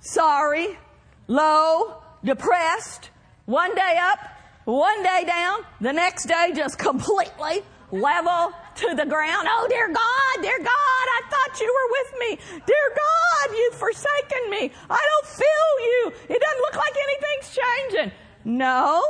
sorry, 0.05 0.79
low, 1.27 1.97
depressed, 2.23 3.11
one 3.47 3.75
day 3.75 3.99
up, 4.01 4.19
one 4.65 5.03
day 5.03 5.25
down, 5.27 5.61
the 5.81 5.93
next 5.93 6.27
day 6.27 6.53
just 6.55 6.79
completely 6.79 7.63
level 7.91 8.53
to 8.77 8.95
the 8.95 9.07
ground. 9.07 9.49
Oh, 9.51 9.67
dear 9.69 9.89
God, 9.89 10.43
dear 10.43 10.59
God, 10.59 10.69
I 10.69 11.23
thought 11.31 11.61
you 11.61 11.75
were 11.75 11.91
with 11.91 12.21
me. 12.21 12.61
Dear 12.67 12.97
God, 12.97 13.57
you've 13.57 13.75
forsaken 13.75 14.51
me. 14.51 14.73
I 14.91 15.09
don't 15.11 15.27
feel 15.27 15.81
you. 15.81 16.13
It 16.35 16.41
doesn't 16.41 16.61
look 16.61 16.77
like 16.77 16.95
anything's 17.03 17.59
changing. 17.59 18.13
No. 18.45 19.03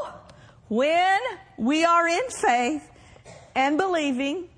When 0.68 1.20
we 1.56 1.84
are 1.84 2.06
in 2.06 2.28
faith 2.28 2.88
and 3.54 3.78
believing 3.78 4.48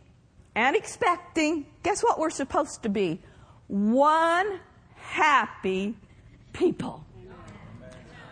and 0.55 0.77
expecting, 0.77 1.67
guess 1.83 2.03
what 2.03 2.19
we're 2.19 2.31
supposed 2.31 2.83
to 2.83 2.89
be? 2.89 3.21
One 3.69 4.61
happy 4.97 5.97
people 6.57 7.05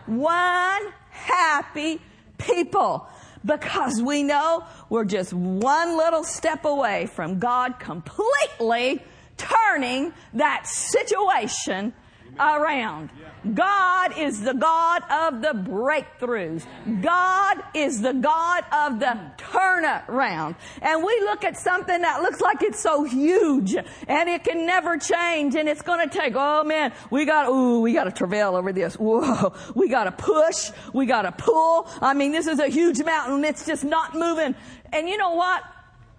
one 0.07 0.83
happy 1.11 2.01
people 2.39 3.07
because 3.45 4.03
we 4.03 4.23
know 4.23 4.65
we're 4.89 5.05
just 5.05 5.33
one 5.33 5.97
little 5.97 6.25
step 6.25 6.65
away 6.65 7.07
from 7.07 7.39
God 7.39 7.79
completely 7.79 9.03
turning 9.37 10.13
that 10.35 10.67
situation 10.67 11.93
around. 12.39 13.11
God 13.53 14.19
is 14.19 14.41
the 14.41 14.55
God 14.55 15.03
of 15.11 15.43
the 15.43 15.49
breakthroughs. 15.49 16.65
God 17.03 17.63
is 17.75 18.01
the 18.01 18.13
God 18.13 18.65
of 18.73 19.01
the 19.01 19.19
turnaround. 19.37 20.57
And 20.81 21.05
we 21.05 21.21
look 21.21 21.45
at 21.45 21.57
something 21.59 22.01
that 22.01 22.23
looks 22.23 22.41
like 22.41 22.63
it's 22.63 22.81
so 22.81 23.05
huge 23.05 23.75
and 23.75 24.29
it 24.29 24.45
can 24.45 24.65
never 24.65 24.97
change 24.97 25.55
and 25.57 25.69
it's 25.69 25.83
going 25.83 26.09
to 26.09 26.19
take, 26.19 26.35
oh 26.37 26.65
man, 26.65 26.93
we 27.11 27.25
got, 27.25 27.49
ooh, 27.49 27.81
we 27.81 27.93
got 27.93 28.05
to 28.05 28.13
travail 28.13 28.57
over 28.57 28.73
this. 28.73 28.95
Whoa, 28.95 29.55
we 29.75 29.89
got 29.89 30.05
to 30.05 30.13
push. 30.13 30.71
We 30.93 31.07
got 31.07 31.23
to 31.23 31.33
pull. 31.33 31.89
I 32.01 32.15
mean, 32.15 32.33
this 32.33 32.47
is 32.47 32.59
a 32.59 32.69
huge 32.69 33.03
mountain. 33.03 33.45
It's 33.45 33.67
just 33.67 33.85
not 33.85 34.15
moving. 34.15 34.55
And 34.93 35.09
you 35.09 35.19
know 35.19 35.35
what? 35.35 35.63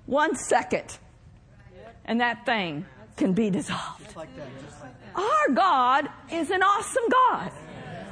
One 0.05 0.35
second 0.35 0.99
and 2.05 2.21
that 2.21 2.45
thing 2.45 2.85
can 3.17 3.33
be 3.33 3.49
dissolved. 3.49 4.15
Our 5.15 5.53
God 5.53 6.09
is 6.31 6.49
an 6.51 6.61
awesome 6.61 7.03
God. 7.09 7.51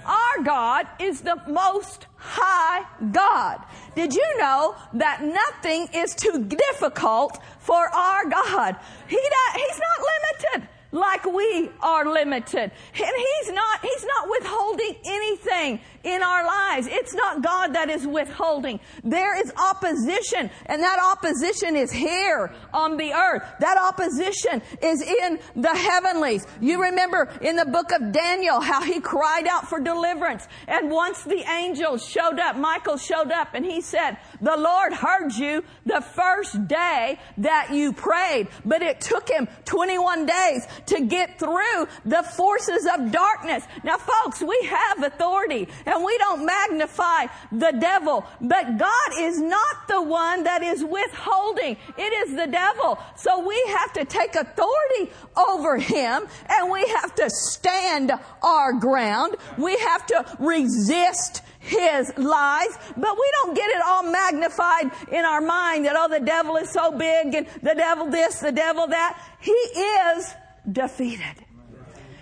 Our 0.06 0.44
God 0.44 0.88
is 1.00 1.22
the 1.22 1.42
most 1.48 2.08
high 2.18 2.86
God. 3.12 3.64
Did 3.96 4.14
you 4.14 4.38
know 4.38 4.76
that 4.94 5.22
nothing 5.24 5.88
is 5.94 6.16
too 6.16 6.44
difficult 6.44 7.40
for 7.60 7.88
our 7.90 8.30
God? 8.30 8.76
He, 9.08 9.18
he's 9.18 9.80
not 9.80 10.06
limited 10.14 10.70
like 10.92 11.26
we 11.26 11.70
are 11.82 12.06
limited. 12.12 12.72
And 12.94 13.14
he's 13.18 13.52
not, 13.52 13.82
he's 13.82 14.06
not 14.06 14.30
withholding 14.30 14.96
anything 15.06 15.82
in 16.04 16.22
our 16.22 16.46
lives. 16.46 16.88
It's 16.90 17.14
not 17.14 17.42
God 17.42 17.74
that 17.74 17.90
is 17.90 18.06
withholding. 18.06 18.80
There 19.04 19.40
is 19.40 19.52
opposition, 19.58 20.50
and 20.66 20.84
that 20.84 21.00
opposition 21.00 21.76
is 21.76 21.92
here 21.92 22.54
on 22.74 22.98
the 22.98 23.14
earth. 23.14 23.44
That 23.60 23.78
opposition 23.78 24.62
is 24.82 25.02
in 25.02 25.40
the 25.56 25.76
heavenlies. 25.76 26.46
You 26.60 26.82
remember 26.84 27.32
in 27.42 27.56
the 27.56 27.66
book 27.66 27.92
of 27.92 28.12
Daniel 28.12 28.60
how 28.60 28.82
he 28.82 29.00
cried 29.00 29.48
out 29.48 29.68
for 29.68 29.80
deliverance. 29.80 30.48
And 30.68 30.92
once 30.92 31.24
the 31.24 31.44
angels 31.50 32.08
showed 32.08 32.40
up, 32.40 32.56
Michael 32.58 32.98
showed 32.98 33.32
up 33.32 33.54
and 33.54 33.66
he 33.66 33.82
said, 33.82 34.18
the 34.42 34.58
Lord 34.58 34.94
heard 34.94 35.34
you 35.34 35.64
the 35.86 36.02
first 36.02 36.68
day 36.68 37.20
that 37.38 37.70
you 37.72 37.94
prayed, 37.94 38.48
but 38.66 38.82
it 38.82 39.00
took 39.02 39.30
him 39.30 39.48
21 39.66 40.26
days 40.26 40.68
to 40.88 41.06
get 41.06 41.40
through 41.40 41.88
the 42.06 42.24
forces 42.24 42.88
of 42.94 43.12
darkness. 43.12 43.64
Now 43.84 43.98
folks, 43.98 44.42
we 44.42 44.70
have 44.70 45.04
authority 45.04 45.68
and 45.86 45.93
we 46.02 46.18
don't 46.18 46.46
magnify 46.46 47.28
the 47.52 47.72
devil, 47.80 48.26
but 48.40 48.78
God 48.78 49.10
is 49.20 49.40
not 49.40 49.88
the 49.88 50.02
one 50.02 50.44
that 50.44 50.64
is 50.64 50.84
withholding. 50.84 51.78
It 51.98 52.14
is 52.28 52.36
the 52.36 52.48
devil. 52.48 52.98
So 53.18 53.46
we 53.46 53.62
have 53.78 53.94
to 53.94 54.06
take 54.06 54.36
authority 54.36 55.12
over 55.36 55.78
him 55.78 56.28
and 56.50 56.72
we 56.72 56.88
have 56.88 57.14
to 57.16 57.30
stand 57.30 58.12
our 58.42 58.74
ground. 58.74 59.36
We 59.58 59.78
have 59.78 60.06
to 60.08 60.38
resist 60.40 61.42
his 61.60 62.12
lies, 62.18 62.78
but 62.98 63.16
we 63.16 63.32
don't 63.42 63.56
get 63.56 63.70
it 63.70 63.82
all 63.86 64.04
magnified 64.04 64.92
in 65.12 65.24
our 65.24 65.42
mind 65.42 65.86
that, 65.86 65.96
oh, 65.98 66.10
the 66.10 66.20
devil 66.20 66.58
is 66.58 66.70
so 66.70 66.92
big 66.92 67.34
and 67.34 67.48
the 67.62 67.74
devil 67.76 68.10
this, 68.10 68.40
the 68.40 68.52
devil 68.52 68.88
that. 68.88 69.22
He 69.40 69.52
is 69.52 70.34
defeated. 70.70 71.43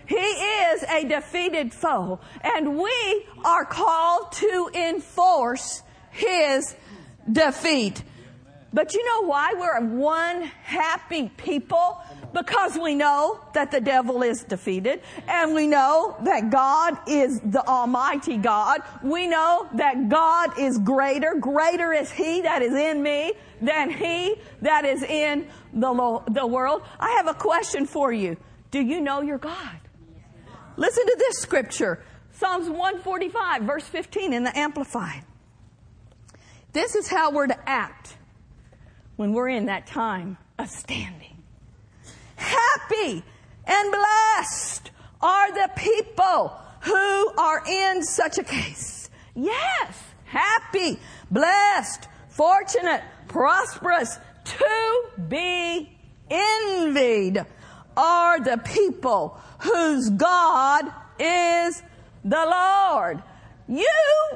He 0.08 0.15
is 0.15 0.84
a 0.84 1.05
defeated 1.05 1.74
foe, 1.74 2.20
and 2.41 2.77
we 2.77 3.25
are 3.43 3.65
called 3.65 4.31
to 4.34 4.70
enforce 4.74 5.84
his 6.12 6.75
defeat. 7.31 8.03
But 8.74 8.93
you 8.93 9.05
know 9.05 9.27
why 9.27 9.53
we're 9.58 9.81
one 9.81 10.43
happy 10.63 11.29
people? 11.36 12.01
Because 12.34 12.77
we 12.77 12.96
know 12.96 13.41
that 13.53 13.72
the 13.72 13.81
devil 13.81 14.24
is 14.24 14.46
defeated 14.46 15.01
and 15.27 15.53
we 15.53 15.67
know 15.67 16.15
that 16.24 16.50
God 16.50 16.98
is 17.05 17.41
the 17.41 17.62
Almighty 17.67 18.38
God. 18.38 18.79
We 19.03 19.27
know 19.27 19.67
that 19.74 20.08
God 20.08 20.58
is 20.58 20.77
greater. 20.77 21.36
Greater 21.36 21.91
is 21.91 22.10
He 22.10 22.41
that 22.41 22.62
is 22.62 22.74
in 22.74 23.03
me 23.03 23.34
than 23.62 23.89
He 23.89 24.36
that 24.62 24.86
is 24.86 25.03
in 25.03 25.50
the, 25.74 25.91
lo- 25.91 26.24
the 26.31 26.48
world. 26.48 26.84
I 26.98 27.12
have 27.17 27.27
a 27.27 27.34
question 27.34 27.86
for 27.86 28.13
you. 28.13 28.38
Do 28.72 28.79
you 28.79 29.01
know 29.01 29.22
your 29.22 29.38
God? 29.38 29.80
Listen 30.77 31.05
to 31.05 31.15
this 31.17 31.37
scripture. 31.39 32.03
Psalms 32.31 32.69
145 32.69 33.63
verse 33.63 33.83
15 33.83 34.33
in 34.33 34.43
the 34.43 34.57
Amplified. 34.57 35.23
This 36.73 36.95
is 36.95 37.07
how 37.07 37.31
we're 37.31 37.47
to 37.47 37.69
act 37.69 38.15
when 39.17 39.33
we're 39.33 39.49
in 39.49 39.65
that 39.65 39.87
time 39.87 40.37
of 40.57 40.69
standing. 40.69 41.43
Happy 42.35 43.23
and 43.65 43.91
blessed 43.91 44.91
are 45.21 45.51
the 45.53 45.69
people 45.75 46.57
who 46.81 47.33
are 47.37 47.63
in 47.67 48.03
such 48.03 48.37
a 48.37 48.43
case. 48.43 49.09
Yes, 49.35 50.03
happy, 50.25 50.99
blessed, 51.29 52.07
fortunate, 52.29 53.03
prosperous, 53.27 54.17
to 54.43 55.03
be 55.27 55.97
envied 56.29 57.45
are 57.95 58.39
the 58.39 58.57
people 58.57 59.39
whose 59.60 60.10
God 60.10 60.86
is 61.19 61.81
the 62.24 62.45
Lord. 62.45 63.21
You 63.67 63.88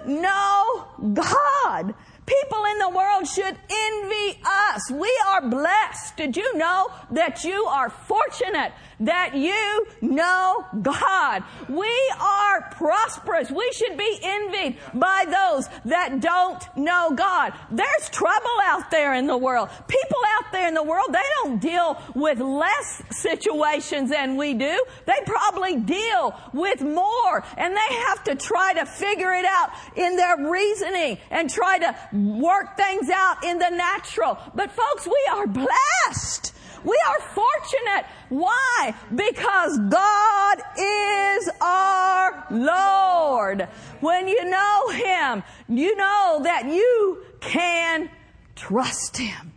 know 0.06 0.86
God. 1.14 1.94
People 2.26 2.66
in 2.72 2.80
the 2.80 2.90
world 2.90 3.28
should 3.28 3.58
envy 3.70 4.40
us. 4.44 4.90
We 4.90 5.12
are 5.28 5.48
blessed. 5.48 6.18
Did 6.18 6.36
you 6.36 6.58
know 6.58 6.92
that 7.12 7.44
you 7.44 7.66
are 7.66 7.90
fortunate 7.90 8.72
that 9.02 9.36
you 9.36 9.88
know 10.02 10.66
God? 10.82 11.44
We 11.70 12.14
are 12.20 12.62
prosperous. 12.72 13.52
We 13.52 13.72
should 13.74 13.98
be 13.98 14.20
envied 14.22 14.78
by 14.94 15.26
those 15.26 15.68
that 15.86 16.20
don't 16.22 16.64
know 16.78 17.14
God. 17.16 17.54
There's 17.72 18.10
trouble 18.10 18.58
out 18.64 18.92
there 18.92 19.14
in 19.14 19.28
the 19.28 19.38
world. 19.38 19.70
People 19.88 20.20
out 20.38 20.52
there 20.52 20.68
in 20.68 20.74
the 20.74 20.84
world, 20.84 21.08
they 21.12 21.20
don't 21.42 21.62
deal 21.62 22.02
with 22.14 22.40
less 22.40 23.02
situations 23.12 24.10
than 24.10 24.38
we 24.38 24.54
do. 24.54 24.84
They 25.06 25.20
probably 25.26 25.78
deal 25.78 26.40
with 26.54 26.82
more 26.82 27.44
and 27.58 27.76
they 27.76 27.96
have 28.08 28.24
to 28.26 28.36
try 28.36 28.74
to 28.74 28.86
figure 28.86 29.34
it 29.34 29.46
out 29.46 29.72
in 29.96 30.16
their 30.16 30.50
reasoning 30.50 31.18
and 31.30 31.50
try 31.50 31.80
to 31.80 31.96
work 32.14 32.78
things 32.78 33.10
out 33.10 33.44
in 33.44 33.60
the 33.60 33.70
natural. 33.70 34.38
But 34.54 34.72
folks, 34.72 35.08
we 35.08 35.30
are 35.32 35.48
blessed. 35.48 36.55
We 36.86 36.98
are 37.10 37.20
fortunate. 37.20 38.06
Why? 38.30 38.94
Because 39.14 39.78
God 39.90 40.62
is 40.78 41.50
our 41.60 42.46
Lord. 42.52 43.68
When 44.02 44.28
you 44.28 44.46
know 44.46 44.90
Him, 44.90 45.44
you 45.68 45.96
know 45.96 46.42
that 46.44 46.66
you 46.66 47.24
can 47.42 48.10
trust 48.56 49.18
Him. 49.18 49.52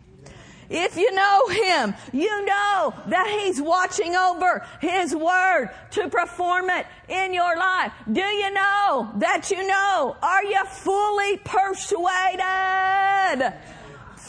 If 0.71 0.97
you 0.97 1.11
know 1.13 1.47
Him, 1.47 1.95
you 2.13 2.45
know 2.45 2.93
that 3.07 3.27
He's 3.27 3.61
watching 3.61 4.15
over 4.15 4.65
His 4.81 5.15
Word 5.15 5.69
to 5.91 6.09
perform 6.09 6.69
it 6.69 6.85
in 7.07 7.33
your 7.33 7.57
life. 7.57 7.91
Do 8.11 8.21
you 8.21 8.51
know 8.51 9.11
that 9.17 9.49
you 9.49 9.65
know? 9.67 10.15
Are 10.21 10.43
you 10.43 10.63
fully 10.65 11.37
persuaded? 11.37 12.43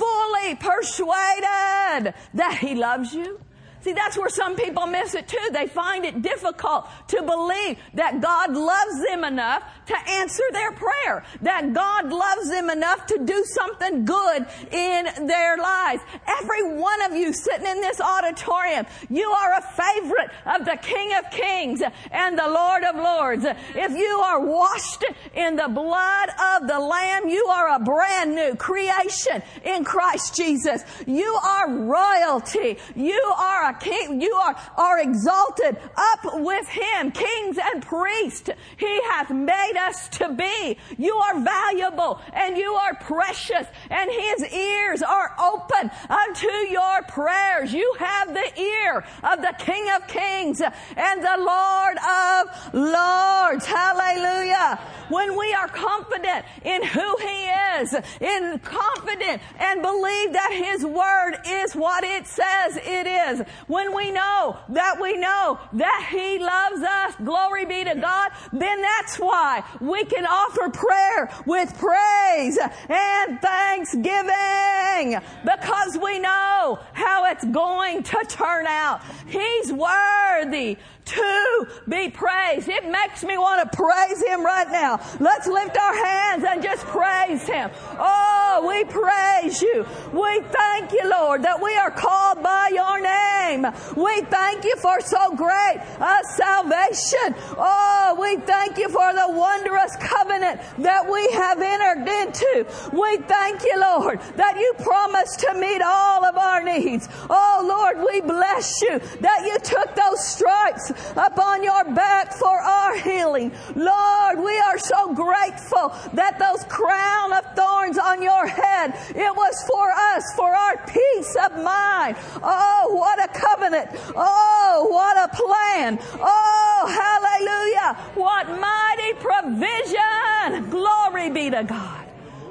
Fully 0.00 0.54
persuaded 0.54 2.14
that 2.32 2.58
He 2.60 2.74
loves 2.74 3.12
you? 3.12 3.38
See, 3.82 3.92
that's 3.92 4.18
where 4.18 4.28
some 4.28 4.56
people 4.56 4.86
miss 4.86 5.14
it 5.14 5.26
too. 5.26 5.48
They 5.52 5.66
find 5.66 6.04
it 6.04 6.20
difficult 6.20 6.86
to 7.08 7.22
believe 7.22 7.78
that 7.94 8.20
God 8.20 8.54
loves 8.54 9.02
them 9.08 9.24
enough 9.24 9.62
to 9.86 10.10
answer 10.10 10.42
their 10.52 10.72
prayer, 10.72 11.24
that 11.42 11.72
God 11.72 12.12
loves 12.12 12.50
them 12.50 12.68
enough 12.68 13.06
to 13.06 13.24
do 13.24 13.42
something 13.54 14.04
good 14.04 14.46
in 14.70 15.26
their 15.26 15.56
lives. 15.56 16.02
Every 16.26 16.76
one 16.76 17.02
of 17.02 17.16
you 17.16 17.32
sitting 17.32 17.66
in 17.66 17.80
this 17.80 18.00
auditorium, 18.00 18.86
you 19.08 19.30
are 19.30 19.54
a 19.54 19.62
favorite 19.62 20.30
of 20.46 20.66
the 20.66 20.76
King 20.82 21.14
of 21.14 21.30
Kings 21.30 21.82
and 22.10 22.38
the 22.38 22.48
Lord 22.48 22.84
of 22.84 22.96
Lords. 22.96 23.44
If 23.46 23.96
you 23.96 24.20
are 24.24 24.44
washed 24.44 25.04
in 25.34 25.56
the 25.56 25.68
blood 25.68 26.28
of 26.54 26.68
the 26.68 26.78
Lamb, 26.78 27.28
you 27.28 27.46
are 27.46 27.76
a 27.76 27.80
brand 27.80 28.34
new 28.34 28.54
creation 28.56 29.42
in 29.64 29.84
Christ 29.84 30.36
Jesus. 30.36 30.84
You 31.06 31.34
are 31.42 31.70
royalty. 31.70 32.78
You 32.94 33.22
are 33.38 33.69
a 33.69 33.69
king. 33.74 34.20
You 34.20 34.34
are, 34.34 34.56
are 34.76 34.98
exalted 35.00 35.76
up 35.96 36.40
with 36.40 36.68
him, 36.68 37.12
kings 37.12 37.58
and 37.62 37.82
priests. 37.82 38.50
He 38.76 39.02
hath 39.10 39.30
made 39.30 39.76
us 39.78 40.08
to 40.10 40.32
be. 40.32 40.78
You 40.96 41.14
are 41.16 41.40
valuable 41.40 42.20
and 42.32 42.56
you 42.56 42.72
are 42.72 42.94
precious 42.94 43.66
and 43.90 44.10
his 44.10 44.52
ears 44.52 45.02
are 45.02 45.34
open 45.38 45.90
unto 46.08 46.48
your 46.70 47.02
prayers. 47.08 47.72
You 47.72 47.94
have 47.98 48.34
the 48.34 48.60
ear 48.60 49.04
of 49.22 49.40
the 49.40 49.54
King 49.58 49.88
of 49.96 50.06
Kings 50.08 50.60
and 50.60 51.22
the 51.22 51.36
Lord 51.38 51.96
of 51.98 52.74
Lords. 52.74 53.66
Hallelujah. 53.66 54.80
When 55.08 55.36
we 55.36 55.52
are 55.52 55.68
confident 55.68 56.44
in 56.64 56.84
who 56.84 57.16
he 57.16 57.46
is, 57.80 57.94
in 58.20 58.58
confident 58.60 59.42
and 59.58 59.82
believe 59.82 60.32
that 60.32 60.52
his 60.52 60.84
word 60.84 61.36
is 61.46 61.74
what 61.74 62.04
it 62.04 62.26
says 62.26 62.76
it 62.76 63.06
is, 63.06 63.42
when 63.66 63.94
we 63.94 64.10
know 64.10 64.58
that 64.70 65.00
we 65.00 65.16
know 65.16 65.58
that 65.74 66.08
He 66.10 66.38
loves 66.38 66.82
us, 66.82 67.14
glory 67.24 67.64
be 67.64 67.84
to 67.84 67.94
God, 67.94 68.30
then 68.52 68.80
that's 68.80 69.16
why 69.16 69.62
we 69.80 70.04
can 70.04 70.24
offer 70.26 70.68
prayer 70.70 71.30
with 71.46 71.76
praise 71.78 72.58
and 72.88 73.40
thanksgiving 73.40 75.20
because 75.44 75.98
we 76.02 76.18
know 76.18 76.78
how 76.92 77.24
it's 77.30 77.44
going 77.44 78.02
to 78.02 78.24
turn 78.28 78.66
out. 78.66 79.02
He's 79.26 79.72
worthy 79.72 80.78
to 81.10 81.66
be 81.88 82.10
praised. 82.10 82.68
It 82.68 82.88
makes 82.88 83.24
me 83.24 83.36
want 83.36 83.70
to 83.70 83.76
praise 83.76 84.22
Him 84.22 84.44
right 84.44 84.70
now. 84.70 85.00
Let's 85.18 85.46
lift 85.46 85.76
our 85.76 85.94
hands 85.94 86.44
and 86.46 86.62
just 86.62 86.86
praise 86.86 87.46
Him. 87.46 87.70
Oh, 87.98 88.64
we 88.68 88.84
praise 88.84 89.60
you. 89.62 89.86
We 90.12 90.40
thank 90.40 90.92
you, 90.92 91.08
Lord, 91.10 91.42
that 91.42 91.60
we 91.60 91.74
are 91.76 91.90
called 91.90 92.42
by 92.42 92.70
your 92.72 93.00
name. 93.00 93.66
We 93.96 94.22
thank 94.22 94.64
you 94.64 94.76
for 94.76 95.00
so 95.00 95.34
great 95.34 95.78
a 96.00 96.18
salvation. 96.36 97.34
Oh, 97.58 98.16
we 98.20 98.36
thank 98.44 98.78
you 98.78 98.88
for 98.88 99.12
the 99.12 99.26
wondrous 99.28 99.96
covenant 99.96 100.60
that 100.78 101.10
we 101.10 101.28
have 101.32 101.60
entered 101.60 102.08
into. 102.08 102.66
We 102.92 103.16
thank 103.18 103.62
you, 103.64 103.80
Lord, 103.80 104.20
that 104.36 104.56
you 104.58 104.72
promised 104.78 105.40
to 105.40 105.54
meet 105.54 105.82
all 105.82 106.24
of 106.24 106.36
our 106.36 106.62
needs. 106.62 107.08
Oh 107.28 107.64
Lord, 107.66 108.06
we 108.10 108.20
bless 108.20 108.80
you 108.82 108.98
that 109.20 109.44
you 109.46 109.58
took 109.58 109.94
those 109.94 110.24
stripes 110.24 110.92
upon 111.16 111.62
your 111.62 111.84
back 111.84 112.32
for 112.32 112.48
our 112.60 112.96
healing. 112.98 113.52
Lord, 113.74 114.38
we 114.38 114.58
are 114.58 114.78
so 114.78 115.14
grateful 115.14 115.94
that 116.14 116.38
those 116.38 116.64
crown 116.64 117.32
of 117.32 117.44
thorns 117.56 117.98
on 117.98 118.22
your 118.22 118.46
head, 118.46 118.94
it 119.10 119.34
was 119.36 119.62
for 119.66 119.90
us, 119.90 120.24
for 120.34 120.48
our 120.48 120.76
peace 120.86 121.36
of 121.44 121.62
mind. 121.62 122.16
Oh, 122.42 122.94
what 122.94 123.22
a 123.22 123.28
covenant. 123.28 123.90
Oh, 124.16 124.86
what 124.90 125.16
a 125.16 125.28
plan. 125.34 125.98
Oh, 126.20 126.86
hallelujah. 126.88 127.94
What 128.14 128.48
mighty 128.60 129.14
provision. 129.14 130.70
Glory 130.70 131.30
be 131.30 131.50
to 131.50 131.64
God. 131.64 132.06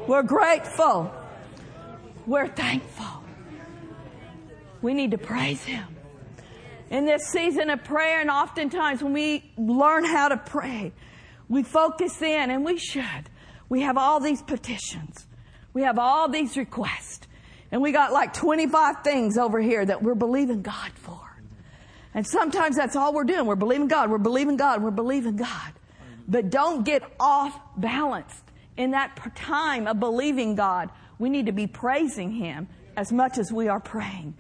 We're 0.08 0.24
grateful. 0.24 1.14
We're 2.26 2.48
thankful. 2.48 3.24
We 4.82 4.94
need 4.94 5.12
to 5.12 5.18
praise 5.18 5.64
Him. 5.64 5.99
In 6.90 7.06
this 7.06 7.28
season 7.28 7.70
of 7.70 7.84
prayer, 7.84 8.20
and 8.20 8.30
oftentimes 8.30 9.04
when 9.04 9.14
we 9.14 9.52
learn 9.58 10.04
how 10.04 10.30
to 10.30 10.38
pray, 10.38 10.92
we 11.48 11.64
focus 11.64 12.22
in, 12.22 12.50
and 12.50 12.66
we 12.66 12.78
should. 12.78 13.30
We 13.70 13.82
have 13.82 13.98
all 13.98 14.20
these 14.20 14.42
petitions. 14.42 15.28
We 15.74 15.84
have 15.84 16.00
all 16.00 16.30
these 16.30 16.58
requests. 16.58 17.28
And 17.72 17.82
we 17.82 17.92
got 17.92 18.12
like 18.12 18.34
25 18.34 19.04
things 19.04 19.38
over 19.38 19.60
here 19.60 19.86
that 19.86 20.02
we're 20.02 20.16
believing 20.16 20.64
God 20.64 20.92
for. 20.96 21.20
And 22.16 22.26
sometimes 22.26 22.76
that's 22.76 22.96
all 22.96 23.14
we're 23.14 23.24
doing. 23.24 23.46
We're 23.46 23.56
believing 23.56 23.88
God, 23.88 24.10
we're 24.10 24.18
believing 24.18 24.58
God, 24.58 24.82
we're 24.82 24.90
believing 24.90 25.36
God. 25.36 25.74
But 26.28 26.50
don't 26.50 26.84
get 26.84 27.04
off 27.20 27.60
balanced 27.78 28.44
in 28.78 28.92
that 28.92 29.16
time 29.36 29.88
of 29.88 30.00
believing 30.00 30.56
God. 30.56 30.90
We 31.20 31.30
need 31.30 31.46
to 31.46 31.52
be 31.52 31.68
praising 31.68 32.32
Him 32.32 32.68
as 32.98 33.12
much 33.12 33.38
as 33.38 33.52
we 33.52 33.68
are 33.68 33.80
praying 33.80 34.36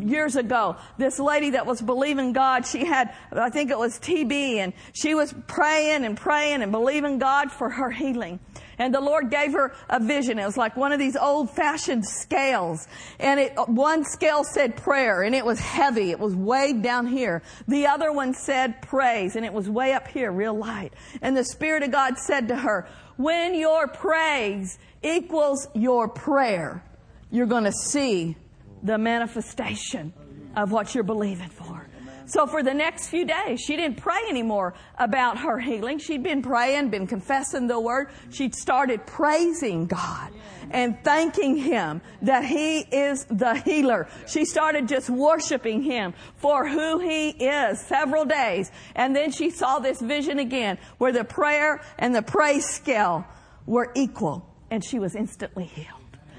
years 0.00 0.36
ago. 0.36 0.76
This 0.98 1.18
lady 1.18 1.50
that 1.50 1.66
was 1.66 1.80
believing 1.80 2.32
God, 2.32 2.66
she 2.66 2.84
had, 2.84 3.14
I 3.32 3.50
think 3.50 3.70
it 3.70 3.78
was 3.78 3.98
TB, 3.98 4.56
and 4.56 4.72
she 4.92 5.14
was 5.14 5.34
praying 5.46 6.04
and 6.04 6.16
praying 6.16 6.62
and 6.62 6.72
believing 6.72 7.18
God 7.18 7.50
for 7.50 7.70
her 7.70 7.90
healing. 7.90 8.40
And 8.78 8.94
the 8.94 9.00
Lord 9.00 9.30
gave 9.30 9.52
her 9.52 9.74
a 9.88 10.00
vision. 10.00 10.38
It 10.38 10.46
was 10.46 10.56
like 10.56 10.76
one 10.76 10.92
of 10.92 10.98
these 10.98 11.16
old 11.16 11.50
fashioned 11.50 12.04
scales. 12.04 12.86
And 13.20 13.38
it, 13.38 13.52
one 13.68 14.04
scale 14.04 14.42
said 14.44 14.76
prayer 14.76 15.22
and 15.22 15.34
it 15.34 15.44
was 15.44 15.60
heavy. 15.60 16.10
It 16.10 16.18
was 16.18 16.34
way 16.34 16.72
down 16.72 17.06
here. 17.06 17.42
The 17.68 17.86
other 17.86 18.12
one 18.12 18.34
said 18.34 18.82
praise 18.82 19.36
and 19.36 19.44
it 19.44 19.52
was 19.52 19.68
way 19.68 19.92
up 19.92 20.08
here, 20.08 20.32
real 20.32 20.54
light. 20.54 20.92
And 21.22 21.36
the 21.36 21.44
Spirit 21.44 21.82
of 21.82 21.92
God 21.92 22.18
said 22.18 22.48
to 22.48 22.56
her, 22.56 22.88
when 23.16 23.54
your 23.54 23.86
praise 23.86 24.78
equals 25.02 25.68
your 25.74 26.08
prayer, 26.08 26.82
you're 27.30 27.46
going 27.46 27.64
to 27.64 27.72
see 27.72 28.36
the 28.84 28.98
manifestation 28.98 30.12
of 30.54 30.70
what 30.70 30.94
you're 30.94 31.02
believing 31.02 31.48
for. 31.48 31.88
So 32.26 32.46
for 32.46 32.62
the 32.62 32.72
next 32.72 33.08
few 33.08 33.26
days, 33.26 33.60
she 33.60 33.76
didn't 33.76 33.98
pray 33.98 34.20
anymore 34.28 34.74
about 34.98 35.38
her 35.38 35.58
healing. 35.58 35.98
She'd 35.98 36.22
been 36.22 36.40
praying, 36.40 36.88
been 36.88 37.06
confessing 37.06 37.66
the 37.66 37.78
word. 37.78 38.08
She'd 38.30 38.54
started 38.54 39.04
praising 39.06 39.86
God 39.86 40.32
and 40.70 40.96
thanking 41.04 41.56
Him 41.56 42.00
that 42.22 42.44
He 42.44 42.80
is 42.80 43.26
the 43.26 43.56
healer. 43.56 44.08
She 44.26 44.46
started 44.46 44.88
just 44.88 45.10
worshiping 45.10 45.82
Him 45.82 46.14
for 46.36 46.66
who 46.66 46.98
He 46.98 47.30
is 47.30 47.78
several 47.80 48.24
days. 48.24 48.70
And 48.94 49.14
then 49.14 49.30
she 49.30 49.50
saw 49.50 49.78
this 49.78 50.00
vision 50.00 50.38
again 50.38 50.78
where 50.96 51.12
the 51.12 51.24
prayer 51.24 51.82
and 51.98 52.14
the 52.14 52.22
praise 52.22 52.66
scale 52.66 53.26
were 53.66 53.92
equal 53.94 54.48
and 54.70 54.82
she 54.82 54.98
was 54.98 55.14
instantly 55.14 55.66
healed. 55.66 55.88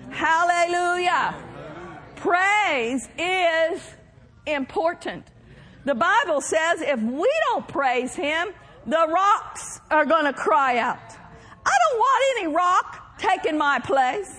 Hallelujah. 0.10 1.36
Praise 2.25 3.07
is 3.19 3.81
important. 4.47 5.27
The 5.83 5.93
Bible 5.93 6.41
says 6.41 6.81
if 6.81 6.99
we 6.99 7.31
don't 7.49 7.67
praise 7.67 8.15
Him, 8.15 8.47
the 8.88 9.07
rocks 9.07 9.79
are 9.91 10.07
going 10.07 10.25
to 10.25 10.33
cry 10.33 10.79
out. 10.79 10.97
I 11.63 11.77
don't 11.89 11.99
want 11.99 12.39
any 12.39 12.47
rock 12.55 13.19
taking 13.19 13.59
my 13.59 13.77
place. 13.77 14.31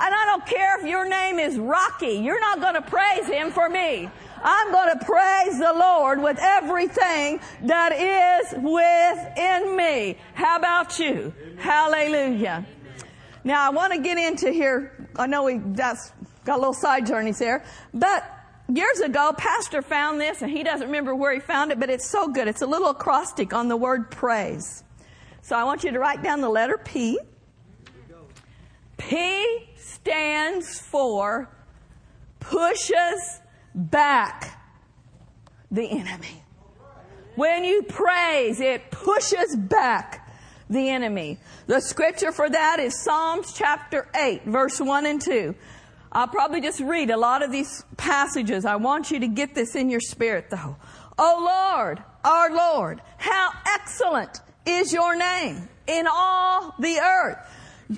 And 0.00 0.14
I 0.14 0.24
don't 0.26 0.46
care 0.46 0.78
if 0.78 0.86
your 0.86 1.08
name 1.08 1.40
is 1.40 1.58
Rocky. 1.58 2.18
You're 2.18 2.40
not 2.40 2.60
going 2.60 2.74
to 2.74 2.82
praise 2.82 3.26
Him 3.26 3.50
for 3.50 3.68
me. 3.68 4.08
I'm 4.40 4.70
going 4.70 4.96
to 4.96 5.04
praise 5.04 5.58
the 5.58 5.72
Lord 5.72 6.22
with 6.22 6.38
everything 6.40 7.40
that 7.62 7.92
is 7.92 8.52
within 8.52 9.76
me. 9.76 10.18
How 10.34 10.56
about 10.56 11.00
you? 11.00 11.34
Hallelujah. 11.58 12.64
Now 13.44 13.66
I 13.66 13.70
want 13.70 13.92
to 13.92 13.98
get 13.98 14.18
into 14.18 14.50
here. 14.50 15.08
I 15.16 15.26
know 15.26 15.44
we 15.44 15.58
that's 15.58 16.12
got 16.44 16.56
a 16.56 16.60
little 16.60 16.74
side 16.74 17.06
journeys 17.06 17.38
there, 17.38 17.64
but 17.92 18.24
years 18.68 19.00
ago, 19.00 19.32
Pastor 19.36 19.82
found 19.82 20.20
this, 20.20 20.42
and 20.42 20.50
he 20.50 20.62
doesn't 20.62 20.86
remember 20.86 21.14
where 21.14 21.32
he 21.32 21.40
found 21.40 21.72
it, 21.72 21.80
but 21.80 21.90
it's 21.90 22.08
so 22.08 22.28
good. 22.28 22.48
It's 22.48 22.62
a 22.62 22.66
little 22.66 22.88
acrostic 22.88 23.52
on 23.52 23.68
the 23.68 23.76
word 23.76 24.10
praise. 24.10 24.84
So 25.42 25.56
I 25.56 25.64
want 25.64 25.84
you 25.84 25.92
to 25.92 25.98
write 25.98 26.22
down 26.22 26.40
the 26.40 26.48
letter 26.48 26.78
P. 26.82 27.18
P 28.96 29.68
stands 29.76 30.80
for 30.80 31.50
pushes 32.40 33.40
back 33.74 34.58
the 35.70 35.86
enemy. 35.86 36.42
When 37.34 37.64
you 37.64 37.82
praise, 37.82 38.60
it 38.60 38.90
pushes 38.90 39.56
back 39.56 40.30
the 40.70 40.88
enemy. 40.88 41.38
The 41.66 41.80
scripture 41.80 42.32
for 42.32 42.48
that 42.48 42.78
is 42.78 43.02
Psalms 43.02 43.52
chapter 43.54 44.08
8, 44.14 44.44
verse 44.44 44.80
1 44.80 45.06
and 45.06 45.20
2. 45.20 45.54
I'll 46.14 46.28
probably 46.28 46.60
just 46.60 46.80
read 46.80 47.10
a 47.10 47.16
lot 47.16 47.42
of 47.42 47.50
these 47.50 47.84
passages. 47.96 48.64
I 48.64 48.76
want 48.76 49.10
you 49.10 49.18
to 49.20 49.26
get 49.26 49.54
this 49.54 49.74
in 49.74 49.90
your 49.90 50.00
spirit 50.00 50.48
though. 50.50 50.76
Oh 51.18 51.74
Lord, 51.74 52.02
our 52.24 52.50
Lord, 52.54 53.00
how 53.18 53.50
excellent 53.74 54.40
is 54.66 54.92
your 54.92 55.16
name 55.16 55.68
in 55.86 56.06
all 56.10 56.74
the 56.78 56.98
earth, 56.98 57.38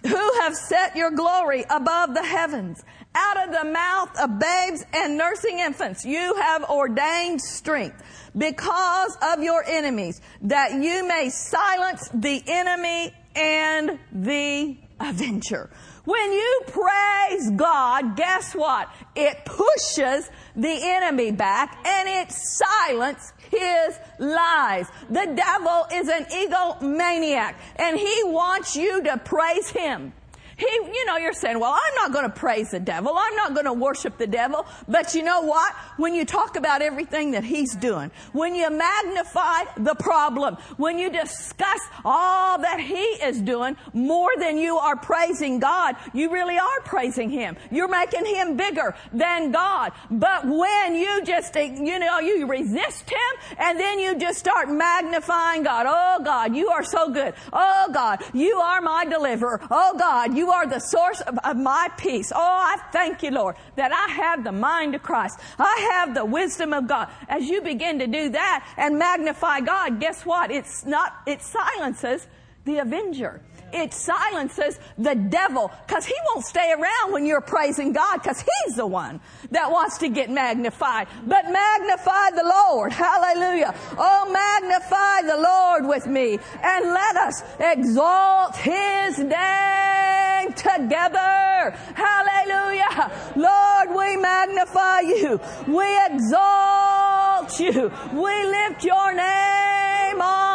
who 0.02 0.40
have 0.40 0.54
set 0.54 0.96
your 0.96 1.10
glory 1.10 1.64
above 1.70 2.14
the 2.14 2.24
heavens. 2.24 2.82
Out 3.14 3.48
of 3.48 3.54
the 3.54 3.70
mouth 3.70 4.10
of 4.18 4.38
babes 4.38 4.84
and 4.92 5.16
nursing 5.16 5.58
infants, 5.58 6.04
you 6.04 6.34
have 6.34 6.64
ordained 6.64 7.40
strength 7.40 8.02
because 8.36 9.16
of 9.22 9.42
your 9.42 9.64
enemies, 9.64 10.20
that 10.42 10.72
you 10.72 11.06
may 11.06 11.30
silence 11.30 12.10
the 12.12 12.42
enemy 12.46 13.14
and 13.34 13.98
the 14.12 14.76
avenger. 15.00 15.70
When 16.04 16.32
you 16.32 16.60
praise 16.66 17.50
God, 17.50 18.16
guess 18.16 18.54
what? 18.54 18.88
It 19.14 19.44
pushes 19.44 20.30
the 20.54 20.78
enemy 20.80 21.32
back 21.32 21.84
and 21.86 22.08
it 22.08 22.32
silences 22.32 23.32
his 23.50 23.98
lies. 24.18 24.88
The 25.08 25.32
devil 25.34 25.86
is 25.92 26.08
an 26.08 26.24
egomaniac 26.26 27.54
and 27.76 27.98
he 27.98 28.22
wants 28.24 28.76
you 28.76 29.02
to 29.02 29.18
praise 29.18 29.70
him. 29.70 30.12
He, 30.56 30.66
you 30.66 31.04
know, 31.04 31.18
you're 31.18 31.34
saying, 31.34 31.60
well, 31.60 31.72
I'm 31.74 31.94
not 31.96 32.12
going 32.12 32.24
to 32.24 32.34
praise 32.34 32.70
the 32.70 32.80
devil. 32.80 33.14
I'm 33.14 33.36
not 33.36 33.52
going 33.52 33.66
to 33.66 33.74
worship 33.74 34.16
the 34.16 34.26
devil. 34.26 34.66
But 34.88 35.14
you 35.14 35.22
know 35.22 35.42
what? 35.42 35.74
When 35.98 36.14
you 36.14 36.24
talk 36.24 36.56
about 36.56 36.80
everything 36.80 37.32
that 37.32 37.44
he's 37.44 37.74
doing, 37.76 38.10
when 38.32 38.54
you 38.54 38.70
magnify 38.70 39.64
the 39.76 39.94
problem, 39.94 40.56
when 40.78 40.98
you 40.98 41.10
discuss 41.10 41.80
all 42.06 42.58
that 42.58 42.80
he 42.80 42.96
is 42.96 43.40
doing 43.42 43.76
more 43.92 44.30
than 44.38 44.56
you 44.56 44.78
are 44.78 44.96
praising 44.96 45.58
God, 45.58 45.96
you 46.14 46.32
really 46.32 46.58
are 46.58 46.80
praising 46.86 47.28
him. 47.28 47.56
You're 47.70 47.88
making 47.88 48.24
him 48.24 48.56
bigger 48.56 48.94
than 49.12 49.52
God. 49.52 49.92
But 50.10 50.46
when 50.46 50.94
you 50.94 51.22
just, 51.22 51.54
you 51.54 51.98
know, 51.98 52.18
you 52.18 52.46
resist 52.46 53.10
him 53.10 53.56
and 53.58 53.78
then 53.78 53.98
you 53.98 54.18
just 54.18 54.38
start 54.38 54.70
magnifying 54.70 55.64
God. 55.64 55.84
Oh 55.86 56.22
God, 56.24 56.56
you 56.56 56.70
are 56.70 56.82
so 56.82 57.10
good. 57.10 57.34
Oh 57.52 57.90
God, 57.92 58.22
you 58.32 58.56
are 58.56 58.80
my 58.80 59.04
deliverer. 59.04 59.60
Oh 59.70 59.94
God, 59.98 60.34
you 60.34 60.45
you 60.46 60.52
are 60.52 60.66
the 60.66 60.78
source 60.78 61.20
of, 61.22 61.38
of, 61.38 61.56
my 61.56 61.88
peace. 61.96 62.30
Oh, 62.32 62.38
I 62.38 62.76
thank 62.92 63.24
you, 63.24 63.32
Lord, 63.32 63.56
that 63.74 63.92
I 63.92 64.12
have 64.12 64.44
the 64.44 64.52
mind 64.52 64.94
of 64.94 65.02
Christ. 65.02 65.40
I 65.58 65.90
have 65.94 66.14
the 66.14 66.24
wisdom 66.24 66.72
of 66.72 66.86
God. 66.86 67.08
As 67.28 67.48
you 67.48 67.62
begin 67.62 67.98
to 67.98 68.06
do 68.06 68.28
that 68.28 68.64
and 68.76 68.96
magnify 68.96 69.60
God, 69.60 69.98
guess 69.98 70.24
what? 70.24 70.52
It's 70.52 70.86
not, 70.86 71.16
it 71.26 71.42
silences 71.42 72.28
the 72.64 72.78
avenger. 72.78 73.40
It 73.72 73.92
silences 73.92 74.78
the 74.96 75.14
devil 75.14 75.70
because 75.86 76.06
he 76.06 76.14
won't 76.28 76.44
stay 76.44 76.72
around 76.72 77.12
when 77.12 77.26
you're 77.26 77.40
praising 77.40 77.92
God 77.92 78.22
because 78.22 78.40
he's 78.40 78.76
the 78.76 78.86
one 78.86 79.20
that 79.50 79.70
wants 79.70 79.98
to 79.98 80.08
get 80.08 80.30
magnified. 80.30 81.08
But 81.26 81.44
magnify 81.50 82.30
the 82.30 82.44
Lord. 82.44 82.92
Hallelujah. 82.92 83.74
Oh, 83.98 84.30
magnify 84.30 85.22
the 85.22 85.42
Lord 85.42 85.86
with 85.86 86.06
me 86.06 86.38
and 86.62 86.92
let 86.92 87.16
us 87.16 87.42
exalt 87.58 88.56
his 88.56 89.18
name 89.18 90.52
together. 90.52 91.76
Hallelujah. 91.94 93.10
Lord, 93.36 93.96
we 93.96 94.16
magnify 94.16 95.00
you. 95.00 95.40
We 95.66 95.86
exalt 96.06 97.60
you. 97.60 97.92
We 98.12 98.46
lift 98.46 98.84
your 98.84 99.12
name 99.12 100.20
on. 100.20 100.45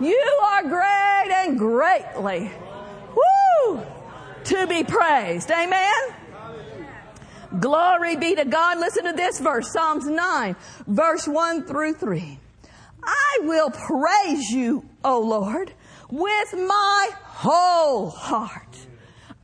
You 0.00 0.40
are 0.42 0.62
great 0.62 1.30
and 1.30 1.58
greatly, 1.58 2.50
woo, 3.14 3.82
to 4.44 4.66
be 4.66 4.82
praised. 4.82 5.50
Amen. 5.50 5.92
Glory 7.58 8.16
be 8.16 8.34
to 8.34 8.46
God. 8.46 8.78
Listen 8.78 9.04
to 9.04 9.12
this 9.12 9.40
verse, 9.40 9.70
Psalms 9.72 10.06
9, 10.06 10.56
verse 10.86 11.28
1 11.28 11.64
through 11.64 11.94
3. 11.94 12.38
I 13.02 13.38
will 13.42 13.70
praise 13.70 14.50
you, 14.50 14.88
O 15.04 15.20
Lord, 15.20 15.74
with 16.10 16.54
my 16.54 17.10
whole 17.14 18.08
heart. 18.08 18.78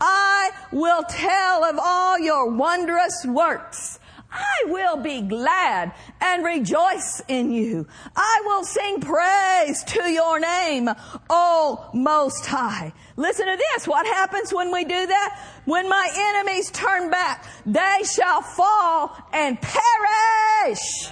I 0.01 0.51
will 0.73 1.03
tell 1.03 1.65
of 1.65 1.79
all 1.79 2.19
your 2.19 2.51
wondrous 2.51 3.27
works. 3.27 3.99
I 4.37 4.71
will 4.71 4.99
be 4.99 5.23
glad 5.23 5.93
and 6.21 6.45
rejoice 6.45 7.23
in 7.29 7.53
you. 7.53 7.87
I 8.15 8.43
will 8.45 8.65
sing 8.65 9.01
praise 9.01 9.83
to 9.85 10.11
your 10.11 10.39
name, 10.39 10.91
O 11.31 11.91
Most 11.95 12.45
High. 12.45 12.93
Listen 13.17 13.47
to 13.47 13.57
this. 13.57 13.89
What 13.89 14.07
happens 14.07 14.53
when 14.53 14.71
we 14.73 14.85
do 14.85 15.07
that? 15.07 15.41
When 15.65 15.89
my 15.89 16.09
enemies 16.15 16.71
turn 16.71 17.11
back, 17.11 17.47
they 17.65 18.03
shall 18.15 18.43
fall 18.43 19.17
and 19.33 19.59
perish 19.61 21.11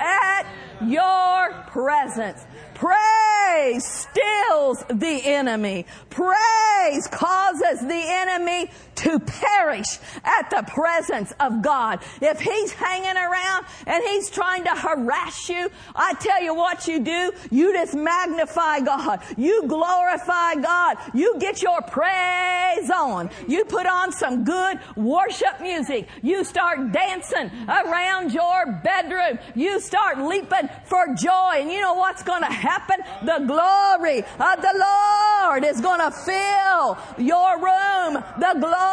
at 0.00 0.46
your 0.84 1.52
presence. 1.68 2.44
Praise 2.74 3.86
stills 3.86 4.84
the 4.88 5.20
enemy. 5.24 5.86
Praise 6.10 7.06
causes 7.10 7.80
the 7.80 8.02
enemy 8.04 8.70
to 8.96 9.18
perish 9.18 9.98
at 10.24 10.50
the 10.50 10.62
presence 10.70 11.32
of 11.40 11.62
God. 11.62 12.00
If 12.20 12.40
he's 12.40 12.72
hanging 12.72 13.16
around 13.16 13.66
and 13.86 14.02
he's 14.04 14.30
trying 14.30 14.64
to 14.64 14.70
harass 14.70 15.48
you, 15.48 15.70
I 15.94 16.14
tell 16.14 16.42
you 16.42 16.54
what 16.54 16.86
you 16.86 17.00
do. 17.00 17.32
You 17.50 17.72
just 17.72 17.94
magnify 17.94 18.80
God. 18.80 19.20
You 19.36 19.66
glorify 19.66 20.54
God. 20.54 20.96
You 21.12 21.36
get 21.38 21.62
your 21.62 21.80
praise 21.82 22.90
on. 22.90 23.30
You 23.48 23.64
put 23.64 23.86
on 23.86 24.12
some 24.12 24.44
good 24.44 24.78
worship 24.96 25.60
music. 25.60 26.08
You 26.22 26.44
start 26.44 26.92
dancing 26.92 27.50
around 27.68 28.32
your 28.32 28.80
bedroom. 28.82 29.38
You 29.54 29.80
start 29.80 30.18
leaping 30.18 30.68
for 30.84 31.14
joy. 31.14 31.56
And 31.56 31.70
you 31.70 31.80
know 31.80 31.94
what's 31.94 32.22
going 32.22 32.42
to 32.42 32.52
happen? 32.52 33.00
The 33.24 33.44
glory 33.46 34.18
of 34.18 34.62
the 34.62 34.84
Lord 34.86 35.64
is 35.64 35.80
going 35.80 36.00
to 36.00 36.10
fill 36.10 36.98
your 37.18 37.56
room. 37.56 38.22
The 38.38 38.56
glory 38.60 38.83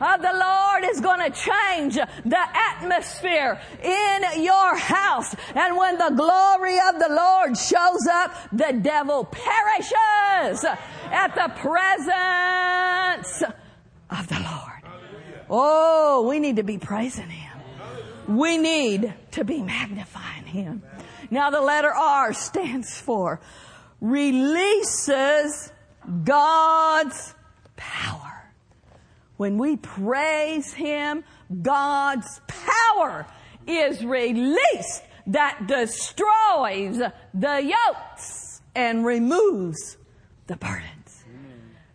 of 0.00 0.22
the 0.22 0.32
Lord 0.32 0.84
is 0.84 1.00
going 1.00 1.20
to 1.20 1.30
change 1.30 1.94
the 1.94 2.46
atmosphere 2.72 3.60
in 3.82 4.42
your 4.42 4.76
house. 4.76 5.34
And 5.54 5.76
when 5.76 5.98
the 5.98 6.10
glory 6.10 6.76
of 6.76 6.98
the 6.98 7.08
Lord 7.10 7.56
shows 7.56 8.06
up, 8.10 8.34
the 8.52 8.78
devil 8.82 9.24
perishes 9.24 10.64
at 11.10 11.34
the 11.34 11.52
presence 11.56 13.42
of 14.10 14.28
the 14.28 14.40
Lord. 14.40 14.82
Oh, 15.48 16.26
we 16.28 16.40
need 16.40 16.56
to 16.56 16.62
be 16.62 16.78
praising 16.78 17.28
Him. 17.28 17.58
We 18.28 18.58
need 18.58 19.12
to 19.32 19.44
be 19.44 19.62
magnifying 19.62 20.46
Him. 20.46 20.82
Now 21.30 21.50
the 21.50 21.60
letter 21.60 21.92
R 21.92 22.32
stands 22.32 22.98
for 22.98 23.40
releases 24.00 25.72
God's 26.24 27.34
power. 27.76 28.31
When 29.42 29.58
we 29.58 29.76
praise 29.76 30.72
Him, 30.72 31.24
God's 31.62 32.40
power 32.46 33.26
is 33.66 34.04
released 34.04 35.02
that 35.26 35.66
destroys 35.66 37.02
the 37.34 37.74
yokes 37.74 38.62
and 38.76 39.04
removes 39.04 39.96
the 40.46 40.54
burdens. 40.54 41.24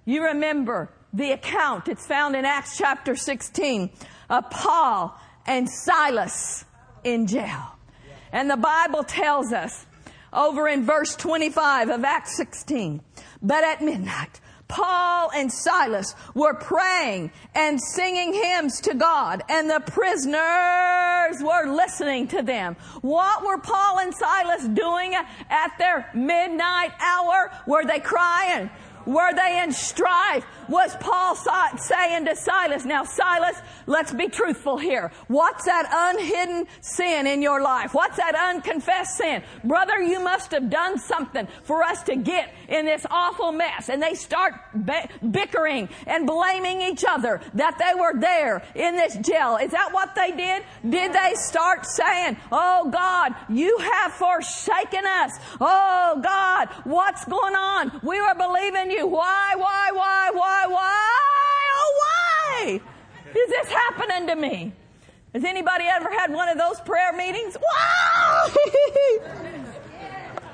You 0.03 0.25
remember 0.25 0.91
the 1.13 1.31
account, 1.31 1.87
it's 1.87 2.05
found 2.05 2.35
in 2.35 2.43
Acts 2.43 2.77
chapter 2.77 3.15
16 3.15 3.91
of 4.29 4.49
Paul 4.49 5.17
and 5.45 5.69
Silas 5.69 6.65
in 7.05 7.27
jail. 7.27 7.77
And 8.33 8.49
the 8.49 8.57
Bible 8.57 9.05
tells 9.05 9.53
us 9.53 9.85
over 10.33 10.67
in 10.67 10.85
verse 10.85 11.15
25 11.15 11.91
of 11.91 12.03
Acts 12.03 12.35
16, 12.35 12.99
but 13.41 13.63
at 13.63 13.81
midnight, 13.81 14.41
Paul 14.67 15.31
and 15.33 15.51
Silas 15.51 16.13
were 16.33 16.53
praying 16.53 17.31
and 17.55 17.79
singing 17.81 18.33
hymns 18.33 18.81
to 18.81 18.93
God, 18.93 19.43
and 19.49 19.69
the 19.69 19.79
prisoners 19.79 21.41
were 21.41 21.73
listening 21.73 22.27
to 22.29 22.41
them. 22.41 22.75
What 23.01 23.45
were 23.45 23.59
Paul 23.59 23.99
and 23.99 24.13
Silas 24.13 24.67
doing 24.67 25.15
at 25.15 25.77
their 25.77 26.09
midnight 26.13 26.91
hour? 26.99 27.51
Were 27.65 27.85
they 27.85 27.99
crying? 27.99 28.69
Were 29.07 29.33
they 29.33 29.61
in 29.63 29.71
strife? 29.71 30.45
Was 30.67 30.95
Paul 30.99 31.33
saying 31.77 32.25
to 32.25 32.35
Silas, 32.35 32.83
now 32.83 33.05
Silas, 33.05 33.55
let's 33.85 34.13
be 34.13 34.27
truthful 34.27 34.77
here. 34.77 35.11
What's 35.29 35.63
that 35.63 35.87
unhidden 35.89 36.67
sin 36.81 37.25
in 37.25 37.41
your 37.41 37.61
life? 37.61 37.93
What's 37.93 38.17
that 38.17 38.35
unconfessed 38.35 39.17
sin? 39.17 39.43
Brother, 39.63 40.01
you 40.01 40.19
must 40.19 40.51
have 40.51 40.69
done 40.69 40.99
something 40.99 41.47
for 41.63 41.83
us 41.83 42.03
to 42.03 42.17
get 42.17 42.53
in 42.67 42.85
this 42.85 43.05
awful 43.09 43.53
mess. 43.53 43.87
And 43.87 44.03
they 44.03 44.13
start 44.13 44.55
bickering 45.31 45.87
and 46.05 46.27
blaming 46.27 46.81
each 46.81 47.05
other 47.07 47.39
that 47.53 47.77
they 47.77 47.97
were 47.97 48.19
there 48.19 48.61
in 48.75 48.97
this 48.97 49.15
jail. 49.19 49.55
Is 49.55 49.71
that 49.71 49.93
what 49.93 50.15
they 50.15 50.31
did? 50.31 50.63
Did 50.87 51.13
they 51.13 51.33
start 51.35 51.85
saying, 51.85 52.35
Oh 52.51 52.89
God, 52.91 53.33
you 53.49 53.77
have 53.77 54.11
forsaken 54.11 55.05
us. 55.05 55.31
Oh 55.61 56.19
God, 56.21 56.67
what's 56.83 57.23
going 57.23 57.55
on? 57.55 58.01
We 58.03 58.19
were 58.19 58.35
believing 58.35 58.91
you. 58.91 58.96
Why, 59.03 59.53
why, 59.55 59.91
why, 59.93 60.31
why, 60.33 60.65
why? 60.67 61.05
Oh, 61.75 62.01
why 62.01 62.81
is 63.29 63.49
this 63.49 63.69
happening 63.69 64.27
to 64.27 64.35
me? 64.35 64.73
Has 65.33 65.43
anybody 65.43 65.85
ever 65.85 66.09
had 66.11 66.33
one 66.33 66.49
of 66.49 66.57
those 66.57 66.79
prayer 66.81 67.13
meetings? 67.13 67.55
Why? 67.59 68.49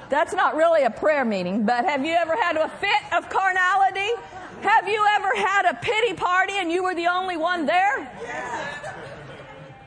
That's 0.10 0.34
not 0.34 0.56
really 0.56 0.84
a 0.84 0.90
prayer 0.90 1.24
meeting, 1.26 1.66
but 1.66 1.86
have 1.86 2.06
you 2.06 2.14
ever 2.14 2.36
had 2.36 2.58
a 2.58 2.70
fit 2.70 3.14
of 3.14 3.30
carnality? 3.30 4.12
Have 4.62 4.88
you 4.88 5.04
ever 5.16 5.36
had 5.36 5.66
a 5.66 5.74
pity 5.76 6.14
party 6.14 6.54
and 6.58 6.72
you 6.72 6.84
were 6.84 6.96
the 6.96 7.08
only 7.08 7.38
one 7.38 7.66
there? 7.66 8.12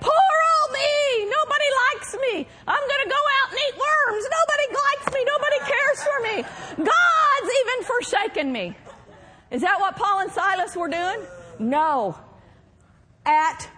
Poor 0.01 0.37
old 0.53 0.73
me! 0.73 1.25
Nobody 1.25 1.69
likes 1.85 2.15
me. 2.15 2.49
I'm 2.67 2.85
gonna 2.89 3.11
go 3.11 3.23
out 3.39 3.51
and 3.51 3.59
eat 3.67 3.77
worms. 3.77 4.25
Nobody 4.39 4.69
likes 4.85 5.15
me. 5.15 5.25
Nobody 5.25 5.59
cares 5.73 6.01
for 6.03 6.19
me. 6.23 6.37
God's 6.77 7.51
even 7.61 7.85
forsaken 7.85 8.53
me. 8.53 8.77
Is 9.51 9.63
that 9.63 9.81
what 9.81 9.97
Paul 9.97 10.21
and 10.21 10.33
Silas 10.33 10.77
were 10.77 10.89
doing? 10.89 11.21
No. 11.59 12.19
At 13.25 13.69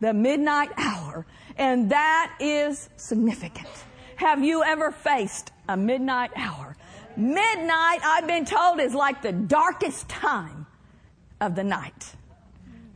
the 0.00 0.12
midnight 0.12 0.70
hour. 0.76 1.26
And 1.56 1.90
that 1.90 2.34
is 2.40 2.88
significant. 2.96 3.68
Have 4.16 4.44
you 4.44 4.62
ever 4.62 4.90
faced 4.90 5.52
a 5.68 5.76
midnight 5.76 6.30
hour? 6.36 6.76
Midnight, 7.16 8.00
I've 8.04 8.26
been 8.26 8.44
told, 8.44 8.80
is 8.80 8.94
like 8.94 9.22
the 9.22 9.32
darkest 9.32 10.08
time 10.08 10.66
of 11.40 11.54
the 11.54 11.64
night. 11.64 12.14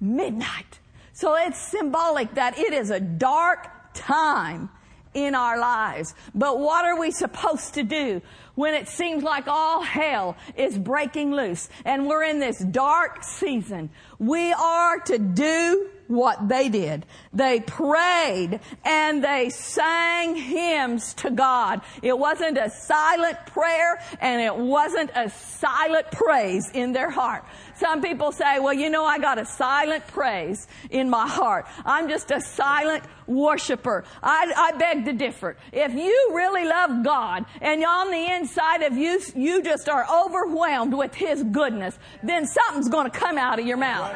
Midnight. 0.00 0.80
So 1.16 1.34
it's 1.34 1.58
symbolic 1.58 2.34
that 2.34 2.58
it 2.58 2.74
is 2.74 2.90
a 2.90 3.00
dark 3.00 3.68
time 3.94 4.68
in 5.14 5.34
our 5.34 5.58
lives. 5.58 6.14
But 6.34 6.58
what 6.58 6.84
are 6.84 7.00
we 7.00 7.10
supposed 7.10 7.72
to 7.72 7.82
do 7.82 8.20
when 8.54 8.74
it 8.74 8.86
seems 8.86 9.22
like 9.22 9.48
all 9.48 9.80
hell 9.80 10.36
is 10.56 10.76
breaking 10.76 11.32
loose 11.32 11.70
and 11.86 12.06
we're 12.06 12.24
in 12.24 12.38
this 12.38 12.62
dark 12.62 13.24
season? 13.24 13.88
We 14.18 14.52
are 14.52 14.98
to 15.06 15.18
do 15.18 15.88
what 16.06 16.48
they 16.50 16.68
did. 16.68 17.06
They 17.36 17.60
prayed 17.60 18.60
and 18.82 19.22
they 19.22 19.50
sang 19.50 20.36
hymns 20.36 21.12
to 21.14 21.30
God. 21.30 21.82
It 22.02 22.18
wasn't 22.18 22.56
a 22.56 22.70
silent 22.70 23.36
prayer 23.44 24.02
and 24.20 24.40
it 24.40 24.56
wasn't 24.56 25.10
a 25.14 25.28
silent 25.28 26.10
praise 26.10 26.70
in 26.72 26.94
their 26.94 27.10
heart. 27.10 27.44
Some 27.76 28.00
people 28.00 28.32
say, 28.32 28.58
well, 28.58 28.72
you 28.72 28.88
know, 28.88 29.04
I 29.04 29.18
got 29.18 29.38
a 29.38 29.44
silent 29.44 30.06
praise 30.06 30.66
in 30.88 31.10
my 31.10 31.28
heart. 31.28 31.66
I'm 31.84 32.08
just 32.08 32.30
a 32.30 32.40
silent 32.40 33.04
worshiper. 33.26 34.04
I, 34.22 34.52
I 34.56 34.78
beg 34.78 35.04
to 35.04 35.12
differ. 35.12 35.58
If 35.72 35.92
you 35.92 36.30
really 36.32 36.64
love 36.64 37.04
God 37.04 37.44
and 37.60 37.84
on 37.84 38.10
the 38.10 38.34
inside 38.34 38.82
of 38.82 38.96
you, 38.96 39.20
you 39.34 39.62
just 39.62 39.90
are 39.90 40.06
overwhelmed 40.10 40.94
with 40.94 41.14
His 41.14 41.42
goodness, 41.42 41.98
then 42.22 42.46
something's 42.46 42.88
going 42.88 43.10
to 43.10 43.18
come 43.18 43.36
out 43.36 43.58
of 43.58 43.66
your 43.66 43.76
mouth. 43.76 44.14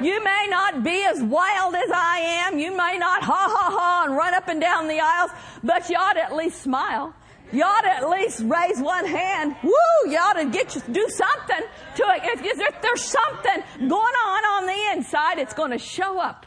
You 0.00 0.24
may 0.24 0.46
not 0.48 0.82
be 0.82 1.04
as 1.04 1.22
wild 1.22 1.74
as 1.74 1.90
I 1.92 2.46
am. 2.46 2.58
You 2.62 2.76
may 2.76 2.96
not 2.96 3.24
ha 3.24 3.48
ha 3.50 3.76
ha 3.76 4.04
and 4.06 4.16
run 4.16 4.34
up 4.34 4.46
and 4.46 4.60
down 4.60 4.86
the 4.86 5.00
aisles, 5.00 5.32
but 5.64 5.90
you 5.90 5.96
ought 5.96 6.12
to 6.12 6.22
at 6.22 6.36
least 6.36 6.62
smile. 6.62 7.12
You 7.52 7.64
ought 7.64 7.80
to 7.80 7.90
at 7.90 8.08
least 8.08 8.38
raise 8.44 8.78
one 8.78 9.04
hand. 9.04 9.56
Woo! 9.64 10.10
You 10.10 10.16
ought 10.16 10.34
to 10.34 10.44
get 10.44 10.76
you, 10.76 10.80
do 10.92 11.08
something 11.08 11.66
to 11.96 12.02
it. 12.14 12.20
If, 12.22 12.60
if 12.60 12.80
there's 12.80 13.02
something 13.02 13.88
going 13.88 14.14
on 14.26 14.44
on 14.44 14.66
the 14.66 14.96
inside, 14.96 15.38
it's 15.38 15.54
going 15.54 15.72
to 15.72 15.78
show 15.78 16.20
up 16.20 16.46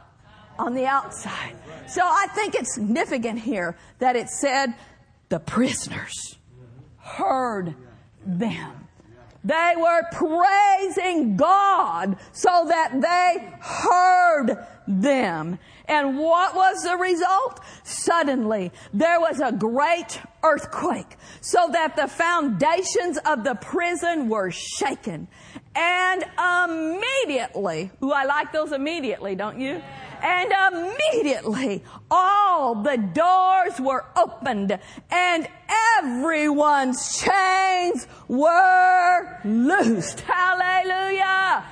on 0.58 0.73
the 0.73 0.86
outside. 0.86 1.58
So 1.86 2.01
I 2.01 2.28
think 2.34 2.56
it's 2.56 2.73
significant 2.73 3.39
here 3.39 3.78
that 3.99 4.15
it 4.15 4.30
said 4.30 4.73
the 5.28 5.39
prisoners 5.39 6.38
heard 6.97 7.75
them. 8.25 8.88
They 9.43 9.73
were 9.78 10.01
praising 10.13 11.36
God 11.36 12.17
so 12.32 12.65
that 12.67 12.99
they 12.99 13.54
heard 13.60 14.65
them. 14.88 15.60
And 15.88 16.17
what 16.17 16.56
was 16.56 16.84
the 16.84 16.98
result? 16.98 17.60
Suddenly, 17.84 18.71
there 18.93 19.19
was 19.19 19.39
a 19.39 19.52
great 19.52 20.19
earthquake 20.43 21.17
so 21.41 21.69
that 21.71 21.95
the 21.95 22.08
foundations 22.08 23.17
of 23.26 23.43
the 23.43 23.56
prison 23.56 24.30
were 24.30 24.52
shaken. 24.52 25.28
And 25.76 26.24
immediately, 26.39 27.91
ooh, 28.04 28.12
I 28.12 28.26
like 28.26 28.52
those 28.52 28.71
immediately, 28.71 29.36
don't 29.36 29.60
you? 29.60 29.82
And 30.21 30.54
immediately 30.71 31.84
all 32.10 32.76
the 32.76 32.98
doors 32.98 33.80
were 33.80 34.06
opened 34.15 34.80
and 35.12 35.48
everyone's 35.98 37.21
chains 37.21 38.08
were 38.28 39.39
loosed. 39.43 40.21
Hallelujah. 40.21 41.65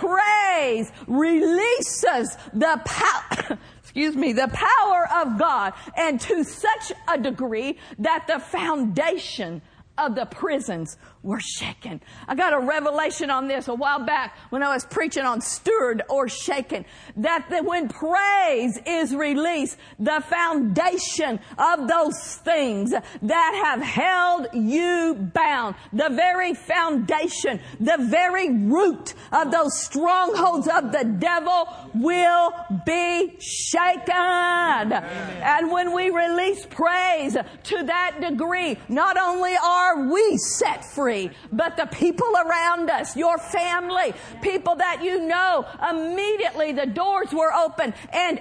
Praise 0.00 0.90
releases 1.06 2.34
the 2.54 2.80
power, 2.86 3.58
excuse 3.82 4.16
me, 4.16 4.32
the 4.32 4.48
power 4.48 5.06
of 5.22 5.38
God 5.38 5.74
and 5.94 6.18
to 6.22 6.42
such 6.42 6.92
a 7.06 7.18
degree 7.18 7.76
that 7.98 8.26
the 8.26 8.38
foundation 8.38 9.60
of 10.00 10.14
the 10.14 10.26
prisons 10.26 10.96
were 11.22 11.40
shaken. 11.40 12.00
I 12.26 12.34
got 12.34 12.52
a 12.52 12.60
revelation 12.60 13.30
on 13.30 13.46
this 13.48 13.68
a 13.68 13.74
while 13.74 14.04
back 14.04 14.36
when 14.50 14.62
I 14.62 14.72
was 14.72 14.84
preaching 14.84 15.24
on 15.24 15.40
stirred 15.40 16.02
or 16.08 16.28
shaken. 16.28 16.84
That, 17.16 17.46
that 17.50 17.64
when 17.64 17.88
praise 17.88 18.78
is 18.86 19.14
released, 19.14 19.76
the 19.98 20.22
foundation 20.28 21.40
of 21.58 21.88
those 21.88 22.36
things 22.36 22.90
that 22.90 23.62
have 23.64 23.82
held 23.82 24.48
you 24.54 25.30
bound, 25.34 25.74
the 25.92 26.08
very 26.10 26.54
foundation, 26.54 27.60
the 27.78 27.98
very 27.98 28.48
root 28.50 29.14
of 29.32 29.50
those 29.50 29.78
strongholds 29.78 30.68
of 30.68 30.92
the 30.92 31.04
devil 31.04 31.68
will 31.94 32.52
be 32.86 33.36
shaken. 33.40 34.14
Amen. 34.14 35.42
And 35.42 35.70
when 35.70 35.92
we 35.94 36.10
release 36.10 36.66
praise 36.66 37.34
to 37.34 37.82
that 37.84 38.20
degree, 38.20 38.78
not 38.88 39.16
only 39.18 39.54
are 39.62 39.89
we 39.96 40.36
set 40.36 40.84
free, 40.84 41.00
free, 41.00 41.30
but 41.50 41.78
the 41.78 41.86
people 41.86 42.30
around 42.36 42.90
us, 42.90 43.16
your 43.16 43.38
family, 43.38 44.12
people 44.42 44.74
that 44.76 45.02
you 45.02 45.26
know, 45.26 45.66
immediately 45.88 46.72
the 46.72 46.84
doors 46.84 47.32
were 47.32 47.52
open 47.52 47.94
and 48.12 48.38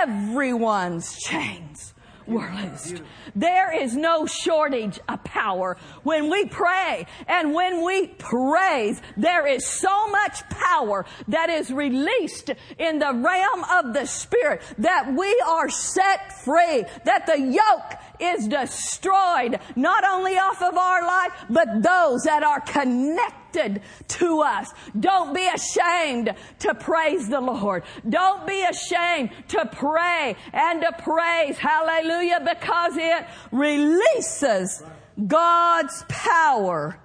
everyone's 0.00 1.18
chains 1.20 1.94
were 2.28 2.48
loosed. 2.54 3.02
There 3.34 3.72
is 3.82 3.96
no 3.96 4.26
shortage 4.26 5.00
of 5.08 5.24
power. 5.24 5.76
When 6.02 6.30
we 6.30 6.44
pray 6.44 7.06
and 7.26 7.54
when 7.54 7.84
we 7.84 8.06
praise, 8.06 9.00
there 9.16 9.46
is 9.46 9.66
so 9.66 10.08
much 10.08 10.48
power 10.48 11.06
that 11.28 11.50
is 11.50 11.72
released 11.72 12.50
in 12.78 12.98
the 12.98 13.12
realm 13.12 13.64
of 13.64 13.94
the 13.94 14.06
Spirit 14.06 14.62
that 14.78 15.12
we 15.16 15.42
are 15.48 15.70
set 15.70 16.44
free, 16.44 16.84
that 17.04 17.26
the 17.26 17.40
yoke 17.40 18.00
is 18.20 18.48
destroyed, 18.48 19.58
not 19.76 20.04
only 20.04 20.38
off 20.38 20.62
of 20.62 20.76
our 20.76 21.06
life, 21.06 21.32
but 21.50 21.82
those 21.82 22.22
that 22.24 22.42
are 22.42 22.60
connected 22.60 23.82
to 24.08 24.40
us. 24.40 24.72
Don't 24.98 25.34
be 25.34 25.46
ashamed 25.48 26.34
to 26.60 26.74
praise 26.74 27.28
the 27.28 27.40
Lord. 27.40 27.84
Don't 28.08 28.46
be 28.46 28.62
ashamed 28.62 29.30
to 29.48 29.66
pray 29.72 30.36
and 30.52 30.82
to 30.82 30.92
praise. 30.98 31.58
Hallelujah, 31.58 32.40
because 32.40 32.96
it 32.96 33.26
releases 33.52 34.82
God's 35.26 36.04
power 36.08 36.98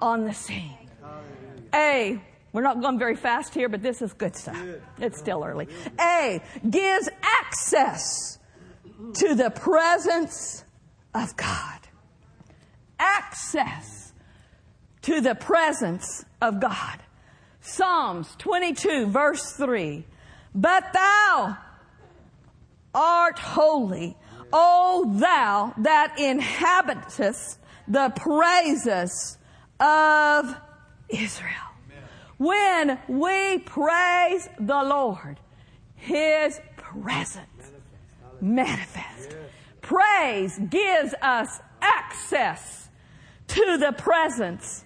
on 0.00 0.24
the 0.24 0.32
scene. 0.32 0.74
A, 1.74 2.20
we're 2.52 2.62
not 2.62 2.80
going 2.80 2.98
very 2.98 3.16
fast 3.16 3.52
here, 3.54 3.68
but 3.68 3.82
this 3.82 4.00
is 4.00 4.12
good 4.12 4.34
stuff. 4.34 4.58
It's 5.00 5.18
still 5.18 5.44
early. 5.44 5.68
A 6.00 6.40
gives 6.68 7.08
access 7.22 8.37
to 9.14 9.34
the 9.34 9.50
presence 9.50 10.64
of 11.14 11.36
God. 11.36 11.80
Access 12.98 14.12
to 15.02 15.20
the 15.20 15.34
presence 15.34 16.24
of 16.40 16.60
God. 16.60 16.98
Psalms 17.60 18.34
22 18.38 19.06
verse 19.06 19.52
3. 19.52 20.04
But 20.54 20.92
thou 20.92 21.58
art 22.94 23.38
holy, 23.38 24.16
O 24.52 25.12
thou 25.16 25.74
that 25.78 26.18
inhabitest 26.18 27.58
the 27.86 28.12
praises 28.16 29.38
of 29.78 30.56
Israel. 31.08 31.52
When 32.38 32.98
we 33.08 33.58
praise 33.58 34.48
the 34.58 34.82
Lord, 34.82 35.40
His 35.94 36.60
presence 36.76 37.57
manifest. 38.40 39.36
Praise 39.80 40.58
gives 40.70 41.14
us 41.22 41.60
access 41.80 42.88
to 43.48 43.78
the 43.78 43.92
presence 43.92 44.84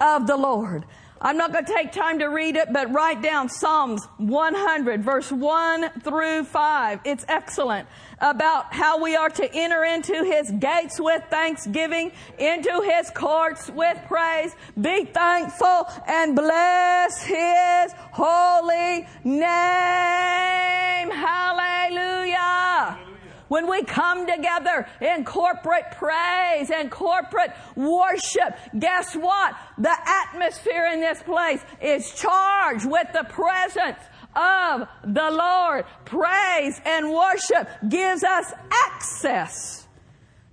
of 0.00 0.26
the 0.26 0.36
Lord. 0.36 0.84
I'm 1.22 1.36
not 1.36 1.52
going 1.52 1.66
to 1.66 1.72
take 1.72 1.92
time 1.92 2.18
to 2.20 2.28
read 2.28 2.56
it, 2.56 2.72
but 2.72 2.90
write 2.94 3.20
down 3.20 3.50
Psalms 3.50 4.06
100 4.16 5.04
verse 5.04 5.30
1 5.30 6.00
through 6.00 6.44
5. 6.44 7.00
It's 7.04 7.26
excellent 7.28 7.86
about 8.20 8.72
how 8.72 9.02
we 9.02 9.16
are 9.16 9.28
to 9.28 9.54
enter 9.54 9.84
into 9.84 10.24
His 10.24 10.50
gates 10.52 10.98
with 10.98 11.22
thanksgiving, 11.28 12.12
into 12.38 12.80
His 12.80 13.10
courts 13.10 13.68
with 13.68 13.98
praise. 14.08 14.56
Be 14.80 15.04
thankful 15.04 15.88
and 16.06 16.34
bless 16.34 17.22
His 17.22 17.92
holy 18.12 19.06
name. 19.22 21.10
Hallelujah. 21.10 23.09
When 23.50 23.68
we 23.68 23.82
come 23.82 24.28
together 24.28 24.86
in 25.00 25.24
corporate 25.24 25.90
praise 25.96 26.70
and 26.70 26.88
corporate 26.88 27.50
worship, 27.74 28.56
guess 28.78 29.16
what? 29.16 29.56
The 29.76 29.96
atmosphere 30.06 30.86
in 30.92 31.00
this 31.00 31.20
place 31.24 31.60
is 31.82 32.12
charged 32.14 32.88
with 32.88 33.08
the 33.12 33.24
presence 33.24 33.98
of 34.36 34.86
the 35.02 35.30
Lord. 35.32 35.84
Praise 36.04 36.80
and 36.86 37.12
worship 37.12 37.68
gives 37.88 38.22
us 38.22 38.52
access 38.86 39.88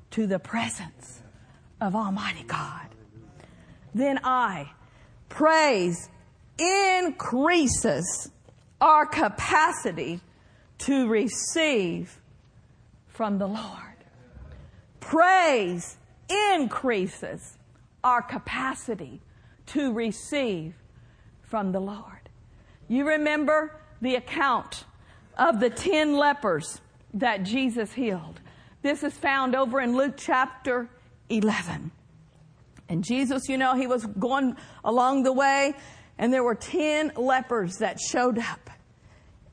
to 0.09 0.25
the 0.25 0.39
presence 0.39 1.21
of 1.79 1.93
Almighty 1.93 2.45
God. 2.47 2.87
Then 3.93 4.21
I, 4.23 4.71
praise 5.29 6.09
increases 6.57 8.31
our 8.81 9.05
capacity 9.05 10.19
to 10.79 11.07
receive 11.07 12.19
from 13.17 13.39
the 13.39 13.47
Lord. 13.47 14.05
Praise 14.99 15.97
increases 16.53 17.57
our 18.03 18.21
capacity 18.21 19.21
to 19.65 19.91
receive 19.91 20.75
from 21.41 21.71
the 21.71 21.79
Lord. 21.79 22.29
You 22.87 23.07
remember 23.07 23.81
the 24.01 24.15
account 24.15 24.85
of 25.35 25.59
the 25.59 25.71
ten 25.71 26.15
lepers 26.15 26.79
that 27.15 27.41
Jesus 27.41 27.91
healed. 27.91 28.39
This 28.83 29.01
is 29.01 29.13
found 29.13 29.55
over 29.55 29.81
in 29.81 29.97
Luke 29.97 30.13
chapter 30.15 30.87
11. 31.29 31.89
And 32.87 33.03
Jesus, 33.03 33.49
you 33.49 33.57
know, 33.57 33.75
he 33.75 33.87
was 33.87 34.05
going 34.05 34.55
along 34.83 35.23
the 35.23 35.33
way 35.33 35.73
and 36.19 36.31
there 36.31 36.43
were 36.43 36.55
10 36.55 37.13
lepers 37.15 37.77
that 37.77 37.99
showed 37.99 38.37
up 38.37 38.69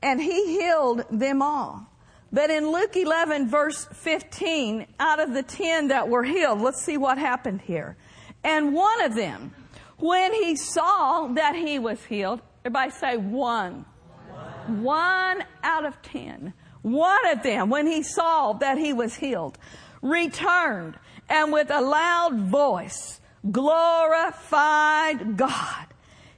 and 0.03 0.21
he 0.21 0.59
healed 0.59 1.03
them 1.09 1.41
all. 1.41 1.89
But 2.31 2.49
in 2.49 2.71
Luke 2.71 2.95
11 2.95 3.49
verse 3.49 3.85
15, 3.93 4.87
out 4.99 5.19
of 5.19 5.33
the 5.33 5.43
10 5.43 5.89
that 5.89 6.09
were 6.09 6.23
healed, 6.23 6.61
let's 6.61 6.83
see 6.83 6.97
what 6.97 7.17
happened 7.17 7.61
here. 7.61 7.97
And 8.43 8.73
one 8.73 9.01
of 9.01 9.15
them, 9.15 9.53
when 9.97 10.33
he 10.33 10.55
saw 10.55 11.27
that 11.33 11.55
he 11.55 11.79
was 11.79 12.03
healed, 12.03 12.41
everybody 12.63 12.91
say 12.91 13.17
one. 13.17 13.85
One, 14.27 14.83
one 14.83 15.43
out 15.63 15.85
of 15.85 16.01
10. 16.01 16.53
One 16.81 17.27
of 17.27 17.41
them, 17.41 17.69
when 17.69 17.87
he 17.87 18.03
saw 18.03 18.53
that 18.53 18.77
he 18.77 18.93
was 18.93 19.15
healed, 19.15 19.57
returned 20.01 20.99
and 21.29 21.51
with 21.51 21.71
a 21.71 21.81
loud 21.81 22.37
voice 22.39 23.19
glorified 23.51 25.37
God. 25.37 25.87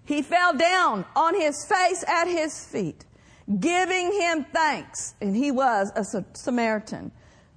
He 0.06 0.22
fell 0.22 0.54
down 0.54 1.06
on 1.16 1.36
his 1.36 1.66
face 1.66 2.04
at 2.08 2.28
his 2.28 2.66
feet 2.66 3.04
giving 3.60 4.12
him 4.14 4.46
thanks. 4.54 5.16
And 5.22 5.36
he 5.36 5.52
was 5.52 5.92
a 5.96 6.04
Samaritan. 6.34 7.12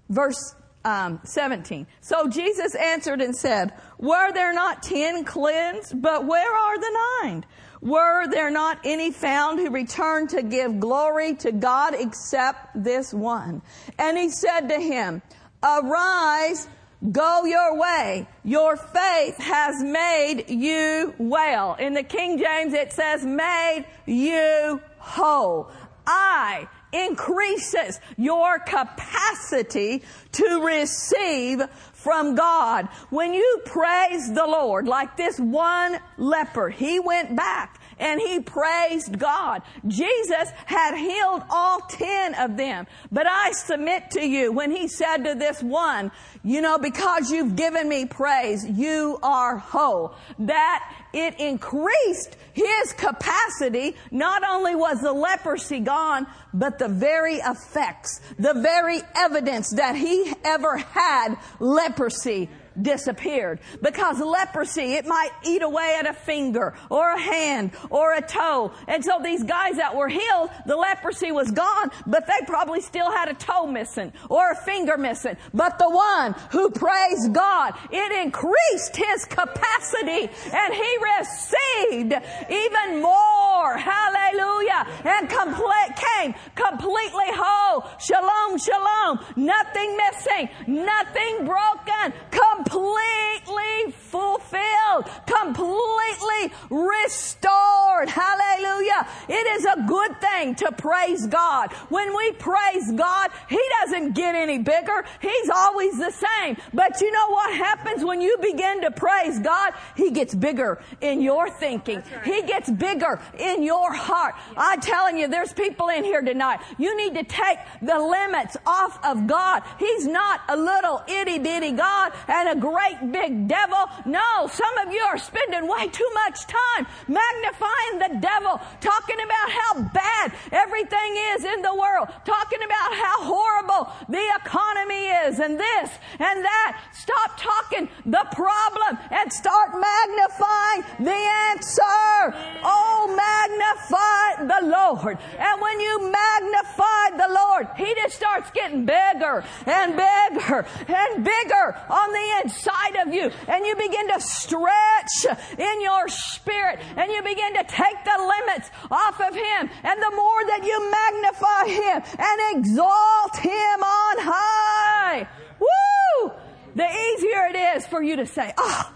Verse 0.08 0.54
um, 0.84 1.20
17. 1.24 1.86
So 2.00 2.28
Jesus 2.28 2.74
answered 2.74 3.20
and 3.20 3.36
said, 3.36 3.72
Were 3.98 4.32
there 4.32 4.52
not 4.52 4.82
ten 4.82 5.24
cleansed? 5.24 6.00
But 6.00 6.26
where 6.26 6.54
are 6.54 6.78
the 6.78 6.98
nine? 7.22 7.44
Were 7.82 8.28
there 8.28 8.50
not 8.50 8.78
any 8.84 9.10
found 9.10 9.58
who 9.58 9.70
returned 9.70 10.30
to 10.30 10.42
give 10.42 10.80
glory 10.80 11.34
to 11.36 11.52
God 11.52 11.94
except 11.94 12.82
this 12.82 13.12
one? 13.12 13.62
And 13.98 14.18
he 14.18 14.28
said 14.28 14.68
to 14.68 14.78
him, 14.78 15.22
Arise, 15.62 16.68
go 17.10 17.44
your 17.44 17.78
way. 17.78 18.28
Your 18.44 18.76
faith 18.76 19.36
has 19.38 19.82
made 19.82 20.44
you 20.48 21.14
well. 21.18 21.74
In 21.74 21.94
the 21.94 22.02
King 22.02 22.38
James, 22.38 22.74
it 22.74 22.92
says 22.92 23.24
made 23.24 23.86
you 24.06 24.80
whole. 25.00 25.70
I 26.06 26.68
increases 26.92 28.00
your 28.16 28.58
capacity 28.58 30.02
to 30.32 30.64
receive 30.64 31.62
from 31.92 32.34
God. 32.34 32.88
When 33.10 33.32
you 33.34 33.62
praise 33.64 34.32
the 34.32 34.46
Lord, 34.46 34.88
like 34.88 35.16
this 35.16 35.38
one 35.38 35.98
leper, 36.16 36.68
he 36.68 36.98
went 36.98 37.36
back 37.36 37.80
and 37.98 38.20
he 38.20 38.40
praised 38.40 39.18
God. 39.18 39.62
Jesus 39.86 40.48
had 40.64 40.96
healed 40.96 41.42
all 41.50 41.80
ten 41.80 42.34
of 42.34 42.56
them. 42.56 42.86
But 43.12 43.26
I 43.28 43.52
submit 43.52 44.10
to 44.12 44.26
you 44.26 44.50
when 44.50 44.70
he 44.70 44.88
said 44.88 45.18
to 45.24 45.34
this 45.34 45.62
one, 45.62 46.10
you 46.42 46.62
know, 46.62 46.78
because 46.78 47.30
you've 47.30 47.54
given 47.54 47.88
me 47.88 48.06
praise, 48.06 48.66
you 48.66 49.18
are 49.22 49.58
whole. 49.58 50.14
That 50.38 50.99
it 51.12 51.38
increased 51.40 52.36
his 52.52 52.92
capacity. 52.92 53.96
Not 54.10 54.42
only 54.48 54.74
was 54.74 55.00
the 55.00 55.12
leprosy 55.12 55.80
gone, 55.80 56.26
but 56.52 56.78
the 56.78 56.88
very 56.88 57.36
effects, 57.36 58.20
the 58.38 58.54
very 58.54 59.00
evidence 59.14 59.70
that 59.70 59.96
he 59.96 60.32
ever 60.44 60.76
had 60.76 61.36
leprosy 61.58 62.48
disappeared. 62.80 63.60
Because 63.82 64.20
leprosy, 64.20 64.94
it 64.94 65.06
might 65.06 65.30
eat 65.44 65.62
away 65.62 65.96
at 65.98 66.06
a 66.06 66.12
finger 66.12 66.74
or 66.90 67.12
a 67.12 67.20
hand 67.20 67.72
or 67.90 68.14
a 68.14 68.22
toe. 68.22 68.72
And 68.88 69.04
so 69.04 69.20
these 69.22 69.44
guys 69.44 69.76
that 69.76 69.94
were 69.94 70.08
healed, 70.08 70.50
the 70.66 70.76
leprosy 70.76 71.32
was 71.32 71.50
gone, 71.50 71.90
but 72.06 72.26
they 72.26 72.46
probably 72.46 72.80
still 72.80 73.10
had 73.10 73.28
a 73.28 73.34
toe 73.34 73.66
missing 73.66 74.12
or 74.28 74.52
a 74.52 74.56
finger 74.56 74.96
missing. 74.96 75.36
But 75.54 75.78
the 75.78 75.88
one 75.88 76.34
who 76.50 76.70
praised 76.70 77.32
God, 77.32 77.74
it 77.90 78.12
increased 78.24 78.96
his 78.96 79.24
capacity 79.24 80.30
and 80.52 80.74
he 80.74 80.96
received 81.18 82.14
even 82.50 83.02
more. 83.02 83.76
Hallelujah. 83.76 84.86
And 85.04 85.28
complete, 85.28 85.96
came 85.96 86.34
completely 86.54 87.30
whole. 87.30 87.84
Shalom, 87.98 88.58
shalom. 88.58 89.20
Nothing 89.36 89.96
missing. 89.96 90.48
Nothing 90.66 91.44
broken. 91.44 92.12
Completely 92.30 92.59
completely 92.64 93.92
fulfilled, 93.92 95.08
completely 95.26 96.52
restored. 96.70 98.08
Hallelujah. 98.08 99.06
It 99.28 99.46
is 99.58 99.64
a 99.64 99.84
good 99.86 100.20
thing 100.20 100.54
to 100.56 100.72
praise 100.72 101.26
God. 101.26 101.72
When 101.88 102.16
we 102.16 102.32
praise 102.32 102.92
God, 102.92 103.30
He 103.48 103.60
doesn't 103.80 104.12
get 104.12 104.34
any 104.34 104.58
bigger. 104.58 105.04
He's 105.20 105.50
always 105.50 105.98
the 105.98 106.10
same. 106.10 106.56
But 106.72 107.00
you 107.00 107.10
know 107.10 107.28
what 107.30 107.54
happens 107.54 108.04
when 108.04 108.20
you 108.20 108.36
begin 108.40 108.82
to 108.82 108.90
praise 108.90 109.38
God? 109.38 109.72
He 109.96 110.10
gets 110.10 110.34
bigger 110.34 110.80
in 111.00 111.20
your 111.20 111.50
thinking. 111.50 112.02
He 112.24 112.42
gets 112.42 112.70
bigger 112.70 113.20
in 113.38 113.62
your 113.62 113.92
heart. 113.92 114.34
I'm 114.56 114.80
telling 114.80 115.18
you, 115.18 115.28
there's 115.28 115.52
people 115.52 115.88
in 115.88 116.04
here 116.04 116.22
tonight. 116.22 116.60
You 116.78 116.96
need 116.96 117.14
to 117.14 117.24
take 117.24 117.58
the 117.82 117.98
limits 117.98 118.56
off 118.66 118.98
of 119.04 119.26
God. 119.26 119.62
He's 119.78 120.06
not 120.06 120.40
a 120.48 120.56
little 120.56 121.02
itty 121.06 121.38
bitty 121.38 121.72
God 121.72 122.12
and 122.28 122.48
a 122.50 122.56
great 122.56 123.12
big 123.12 123.46
devil. 123.46 123.78
No, 124.04 124.48
some 124.50 124.78
of 124.78 124.92
you 124.92 125.00
are 125.02 125.18
spending 125.18 125.68
way 125.68 125.86
too 125.88 126.10
much 126.26 126.46
time 126.46 126.86
magnifying 127.06 127.98
the 127.98 128.18
devil, 128.20 128.60
talking 128.80 129.16
about 129.22 129.50
how 129.50 129.82
bad 129.94 130.32
everything 130.50 131.10
is 131.34 131.44
in 131.44 131.62
the 131.62 131.74
world, 131.74 132.08
talking 132.24 132.58
about 132.62 132.90
how 132.94 133.16
horrible 133.22 133.92
the 134.08 134.24
economy 134.42 135.06
is 135.26 135.38
and 135.38 135.58
this 135.58 135.90
and 136.18 136.44
that. 136.44 136.82
Stop 136.92 137.38
talking 137.38 137.88
the 138.04 138.26
problem 138.32 138.98
and 139.10 139.32
start 139.32 139.70
magnifying 139.70 140.82
the 140.98 141.20
answer. 141.54 142.34
Oh, 142.66 143.06
magnify 143.14 144.46
the 144.46 144.66
Lord. 144.66 145.18
And 145.38 145.60
when 145.60 145.80
you 145.80 146.10
magnify 146.10 147.16
the 147.16 147.32
Lord, 147.32 147.68
He 147.76 147.94
just 147.94 148.16
starts 148.16 148.50
getting 148.50 148.84
bigger 148.84 149.44
and 149.66 149.94
bigger 149.94 150.66
and 150.88 151.24
bigger 151.24 151.76
on 151.88 152.12
the 152.12 152.39
inside 152.42 152.96
of 153.06 153.14
you. 153.14 153.30
And 153.48 153.64
you 153.64 153.74
begin 153.76 154.08
to 154.08 154.20
stretch 154.20 155.26
in 155.58 155.80
your 155.80 156.08
spirit 156.08 156.80
and 156.96 157.10
you 157.10 157.22
begin 157.22 157.54
to 157.54 157.64
take 157.64 158.04
the 158.04 158.32
limits 158.46 158.70
off 158.90 159.20
of 159.20 159.34
Him. 159.34 159.70
And 159.82 160.02
the 160.02 160.12
more 160.14 160.44
that 160.46 160.64
you 160.64 160.90
magnify 160.90 161.64
Him 161.68 162.02
and 162.18 162.58
exalt 162.58 163.36
Him 163.36 163.82
on 163.82 164.16
high, 164.20 165.28
woo, 165.58 166.32
the 166.74 166.88
easier 166.88 167.46
it 167.50 167.76
is 167.76 167.86
for 167.86 168.02
you 168.02 168.16
to 168.16 168.26
say, 168.26 168.52
oh, 168.56 168.94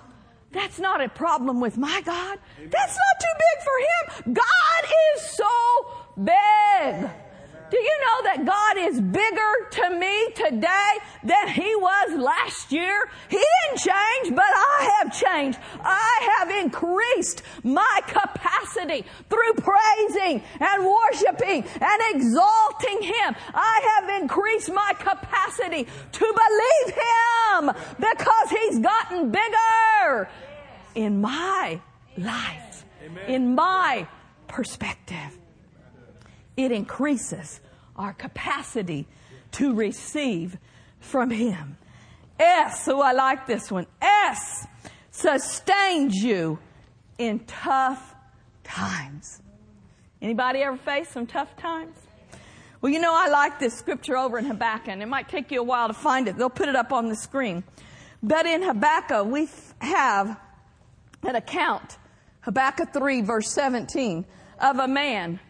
that's 0.53 0.79
not 0.79 1.01
a 1.01 1.09
problem 1.09 1.61
with 1.61 1.77
my 1.77 2.01
God. 2.03 2.39
That's 2.59 2.97
not 2.97 3.21
too 3.21 3.37
big 3.39 3.65
for 3.65 3.79
Him. 3.81 4.35
God 4.35 4.85
is 5.17 5.23
so 5.31 6.23
big. 6.23 7.24
Do 7.75 7.81
you 7.81 7.99
know 8.07 8.23
that 8.31 8.45
God 8.47 8.89
is 8.89 9.01
bigger 9.01 9.53
to 9.69 9.99
me 9.99 10.31
today 10.37 10.91
than 11.25 11.49
He 11.49 11.75
was 11.75 12.17
last 12.17 12.71
year? 12.71 13.11
He 13.29 13.37
didn't 13.37 13.81
change, 13.81 14.37
but 14.37 14.45
I 14.47 14.99
have 15.01 15.21
changed. 15.21 15.59
I 15.83 16.37
have 16.39 16.65
increased 16.65 17.43
my 17.65 18.01
capacity 18.07 19.05
through 19.29 19.55
praising 19.55 20.45
and 20.61 20.87
worshiping 20.87 21.65
and 21.81 22.15
exalting 22.15 23.03
Him. 23.03 23.35
I 23.53 23.97
have 23.97 24.23
increased 24.23 24.73
my 24.73 24.93
capacity 24.97 25.89
to 26.13 26.35
believe 26.43 26.95
Him 26.95 27.73
because 27.99 28.51
He's 28.51 28.79
gotten 28.79 29.33
bigger 29.33 30.29
in 30.95 31.21
my 31.21 31.81
life, 32.17 32.85
in 33.27 33.57
my 33.57 34.07
perspective. 34.47 35.41
It 36.57 36.71
increases 36.71 37.61
our 37.97 38.13
capacity 38.13 39.07
to 39.53 39.75
receive 39.75 40.59
from 41.01 41.31
Him. 41.31 41.77
S, 42.39 42.89
oh, 42.89 43.01
I 43.01 43.13
like 43.13 43.47
this 43.47 43.71
one. 43.71 43.87
S 44.01 44.67
sustains 45.11 46.17
you 46.17 46.59
in 47.19 47.41
tough 47.41 48.15
times. 48.65 49.41
Anybody 50.21 50.61
ever 50.61 50.77
face 50.77 51.09
some 51.11 51.27
tough 51.27 51.57
times? 51.57 51.97
Well, 52.81 52.93
you 52.93 52.99
know, 52.99 53.15
I 53.15 53.29
like 53.29 53.59
this 53.59 53.75
scripture 53.75 54.17
over 54.17 54.39
in 54.39 54.45
Habakkuk, 54.45 54.89
and 54.89 55.03
it 55.03 55.07
might 55.07 55.29
take 55.29 55.51
you 55.51 55.61
a 55.61 55.65
while 55.65 55.89
to 55.89 55.95
find 55.95 56.29
it. 56.29 56.37
They'll 56.37 56.51
put 56.51 56.69
it 56.69 56.77
up 56.77 56.93
on 56.93 57.09
the 57.09 57.17
screen. 57.17 57.65
But 58.23 58.47
in 58.47 58.63
Habakkuk, 58.63 59.27
we 59.27 59.49
have 59.81 60.39
an 61.23 61.37
account, 61.37 61.99
Habakkuk 62.41 62.93
3, 62.93 63.23
verse 63.23 63.51
17, 63.53 64.25
of 64.61 64.79
a 64.79 64.89
man 64.89 65.41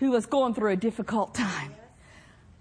who 0.00 0.10
was 0.10 0.26
going 0.26 0.54
through 0.54 0.72
a 0.72 0.76
difficult 0.76 1.34
time. 1.34 1.72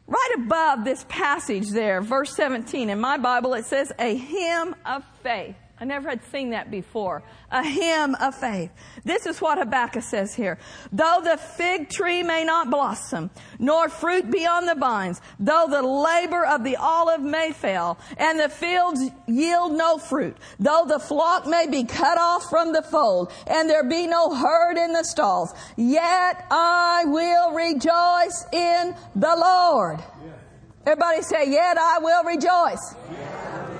Right 0.05 0.31
above 0.37 0.83
this 0.83 1.05
passage 1.07 1.69
there, 1.69 2.01
verse 2.01 2.35
17, 2.35 2.89
in 2.89 2.99
my 2.99 3.17
Bible 3.17 3.53
it 3.53 3.65
says, 3.65 3.91
a 3.97 4.15
hymn 4.15 4.75
of 4.85 5.03
faith. 5.23 5.55
I 5.81 5.85
never 5.85 6.09
had 6.09 6.23
seen 6.25 6.49
that 6.49 6.69
before. 6.69 7.23
A 7.51 7.63
hymn 7.63 8.13
of 8.15 8.35
faith. 8.35 8.69
This 9.05 9.25
is 9.25 9.39
what 9.39 9.57
Habakkuk 9.57 10.03
says 10.03 10.35
here. 10.35 10.57
Though 10.91 11.21
the 11.23 11.37
fig 11.37 11.89
tree 11.89 12.21
may 12.21 12.43
not 12.43 12.69
blossom, 12.69 13.29
nor 13.59 13.87
fruit 13.87 14.29
be 14.29 14.45
on 14.45 14.65
the 14.65 14.75
vines, 14.75 15.21
though 15.39 15.67
the 15.69 15.81
labor 15.81 16.45
of 16.45 16.65
the 16.65 16.75
olive 16.75 17.21
may 17.21 17.53
fail, 17.53 17.97
and 18.17 18.37
the 18.37 18.49
fields 18.49 19.01
yield 19.25 19.71
no 19.71 19.97
fruit, 19.97 20.35
though 20.59 20.83
the 20.85 20.99
flock 20.99 21.47
may 21.47 21.65
be 21.65 21.85
cut 21.85 22.17
off 22.17 22.49
from 22.49 22.73
the 22.73 22.81
fold, 22.81 23.31
and 23.47 23.69
there 23.69 23.87
be 23.87 24.05
no 24.05 24.35
herd 24.35 24.77
in 24.77 24.91
the 24.91 25.03
stalls, 25.03 25.53
yet 25.77 26.45
I 26.51 27.05
will 27.05 27.53
rejoice 27.53 28.45
in 28.51 28.95
the 29.15 29.35
Lord. 29.35 30.03
Everybody 30.85 31.21
say, 31.21 31.49
yet 31.49 31.77
I 31.77 31.99
will 31.99 32.23
rejoice. 32.23 32.95
I 32.95 33.78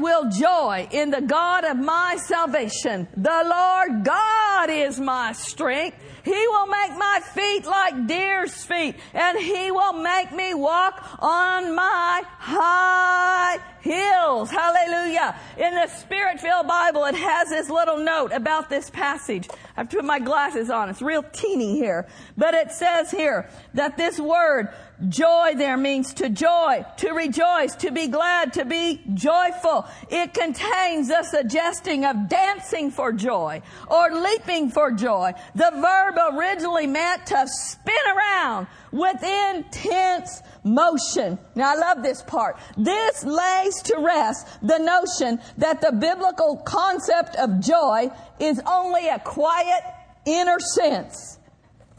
will 0.00 0.30
joy 0.30 0.88
in 0.90 1.10
the 1.10 1.20
God 1.20 1.64
of 1.64 1.76
my 1.76 2.16
salvation. 2.16 3.08
The 3.16 3.42
Lord 3.44 4.04
God 4.04 4.70
is 4.70 4.98
my 4.98 5.32
strength. 5.32 5.96
He 6.28 6.48
will 6.48 6.66
make 6.66 6.94
my 6.98 7.20
feet 7.32 7.64
like 7.64 8.06
deer's 8.06 8.62
feet, 8.62 8.96
and 9.14 9.38
He 9.38 9.70
will 9.70 9.94
make 9.94 10.30
me 10.30 10.52
walk 10.52 11.02
on 11.20 11.74
my 11.74 12.22
high 12.26 13.58
hills. 13.80 14.50
Hallelujah. 14.50 15.34
In 15.56 15.74
the 15.74 15.86
Spirit 15.86 16.38
filled 16.38 16.68
Bible, 16.68 17.06
it 17.06 17.14
has 17.14 17.48
this 17.48 17.70
little 17.70 17.96
note 17.96 18.32
about 18.32 18.68
this 18.68 18.90
passage. 18.90 19.48
I've 19.74 19.88
put 19.88 20.04
my 20.04 20.18
glasses 20.18 20.68
on. 20.68 20.90
It's 20.90 21.00
real 21.00 21.22
teeny 21.22 21.78
here. 21.78 22.06
But 22.36 22.52
it 22.52 22.72
says 22.72 23.10
here 23.10 23.48
that 23.72 23.96
this 23.96 24.20
word, 24.20 24.68
Joy 25.06 25.54
there 25.56 25.76
means 25.76 26.12
to 26.14 26.28
joy, 26.28 26.84
to 26.96 27.12
rejoice, 27.12 27.76
to 27.76 27.92
be 27.92 28.08
glad, 28.08 28.54
to 28.54 28.64
be 28.64 29.00
joyful. 29.14 29.86
It 30.10 30.34
contains 30.34 31.08
a 31.10 31.22
suggesting 31.22 32.04
of 32.04 32.28
dancing 32.28 32.90
for 32.90 33.12
joy 33.12 33.62
or 33.86 34.10
leaping 34.10 34.70
for 34.70 34.90
joy. 34.90 35.34
The 35.54 35.70
verb 35.70 36.17
originally 36.32 36.86
meant 36.86 37.26
to 37.26 37.46
spin 37.46 37.94
around 38.16 38.66
with 38.92 39.22
intense 39.22 40.42
motion. 40.64 41.38
Now 41.54 41.72
I 41.72 41.76
love 41.76 42.02
this 42.02 42.22
part. 42.22 42.58
This 42.76 43.24
lays 43.24 43.82
to 43.82 43.98
rest 43.98 44.46
the 44.62 44.78
notion 44.78 45.40
that 45.58 45.80
the 45.80 45.92
biblical 45.92 46.56
concept 46.58 47.36
of 47.36 47.60
joy 47.60 48.10
is 48.38 48.60
only 48.66 49.08
a 49.08 49.18
quiet 49.18 49.82
inner 50.26 50.58
sense 50.60 51.38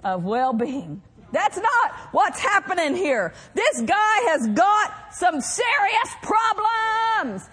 of 0.03 0.23
well-being. 0.23 1.01
That's 1.31 1.57
not 1.57 1.91
what's 2.11 2.39
happening 2.39 2.95
here. 2.95 3.33
This 3.53 3.81
guy 3.81 4.17
has 4.31 4.47
got 4.47 5.13
some 5.13 5.39
serious 5.41 6.15
problems. 6.23 7.47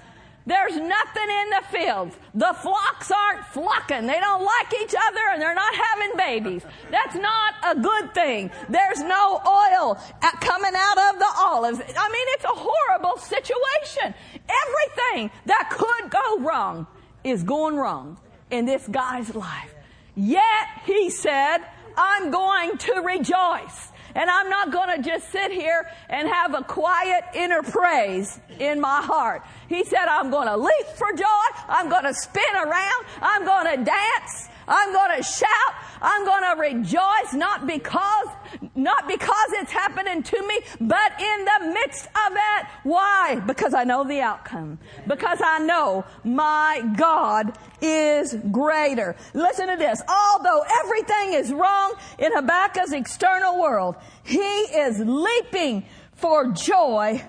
There's 0.46 0.76
nothing 0.76 1.28
in 1.28 1.50
the 1.50 1.62
fields. 1.72 2.16
The 2.34 2.54
flocks 2.62 3.10
aren't 3.10 3.44
flocking. 3.46 4.06
They 4.06 4.20
don't 4.20 4.44
like 4.44 4.72
each 4.80 4.94
other 4.94 5.20
and 5.32 5.42
they're 5.42 5.56
not 5.56 5.74
having 5.74 6.16
babies. 6.16 6.62
That's 6.90 7.16
not 7.16 7.54
a 7.64 7.80
good 7.80 8.14
thing. 8.14 8.52
There's 8.68 9.00
no 9.00 9.42
oil 9.44 9.98
coming 10.40 10.72
out 10.76 10.98
of 11.14 11.18
the 11.18 11.32
olives. 11.36 11.80
I 11.80 12.08
mean, 12.08 12.26
it's 12.34 12.44
a 12.44 12.54
horrible 12.54 13.18
situation. 13.18 14.14
Everything 14.34 15.30
that 15.46 15.68
could 15.70 16.10
go 16.10 16.38
wrong 16.38 16.86
is 17.24 17.42
going 17.42 17.76
wrong 17.76 18.16
in 18.52 18.66
this 18.66 18.86
guy's 18.86 19.34
life. 19.34 19.74
Yet, 20.14 20.68
he 20.84 21.10
said, 21.10 21.58
I'm 21.96 22.30
going 22.30 22.78
to 22.78 23.00
rejoice. 23.00 23.88
And 24.16 24.30
I'm 24.30 24.48
not 24.48 24.72
going 24.72 24.96
to 24.96 25.02
just 25.06 25.30
sit 25.30 25.52
here 25.52 25.86
and 26.08 26.26
have 26.26 26.54
a 26.54 26.62
quiet 26.62 27.22
inner 27.34 27.62
praise 27.62 28.40
in 28.58 28.80
my 28.80 29.02
heart. 29.02 29.42
He 29.68 29.84
said, 29.84 30.06
I'm 30.08 30.30
going 30.30 30.48
to 30.48 30.56
leap 30.56 30.86
for 30.96 31.12
joy. 31.12 31.46
I'm 31.68 31.90
going 31.90 32.04
to 32.04 32.14
spin 32.14 32.42
around. 32.54 33.04
I'm 33.20 33.44
going 33.44 33.76
to 33.76 33.84
dance. 33.84 34.48
I'm 34.68 34.92
going 34.92 35.16
to 35.16 35.22
shout. 35.22 35.74
I'm 36.02 36.24
going 36.24 36.42
to 36.42 36.60
rejoice 36.60 37.32
not 37.32 37.66
because, 37.66 38.26
not 38.74 39.08
because 39.08 39.52
it's 39.52 39.72
happening 39.72 40.22
to 40.22 40.46
me, 40.46 40.60
but 40.80 41.20
in 41.20 41.44
the 41.44 41.72
midst 41.72 42.06
of 42.06 42.32
it. 42.32 42.66
Why? 42.82 43.42
Because 43.46 43.74
I 43.74 43.84
know 43.84 44.04
the 44.04 44.20
outcome. 44.20 44.78
Because 45.06 45.38
I 45.42 45.58
know 45.60 46.04
my 46.24 46.82
God 46.96 47.56
is 47.80 48.34
greater. 48.50 49.16
Listen 49.34 49.68
to 49.68 49.76
this. 49.76 50.02
Although 50.08 50.62
everything 50.84 51.34
is 51.34 51.52
wrong 51.52 51.94
in 52.18 52.32
Habakkuk's 52.32 52.92
external 52.92 53.60
world, 53.60 53.96
he 54.24 54.38
is 54.38 54.98
leaping 54.98 55.86
for 56.14 56.52
joy 56.52 57.22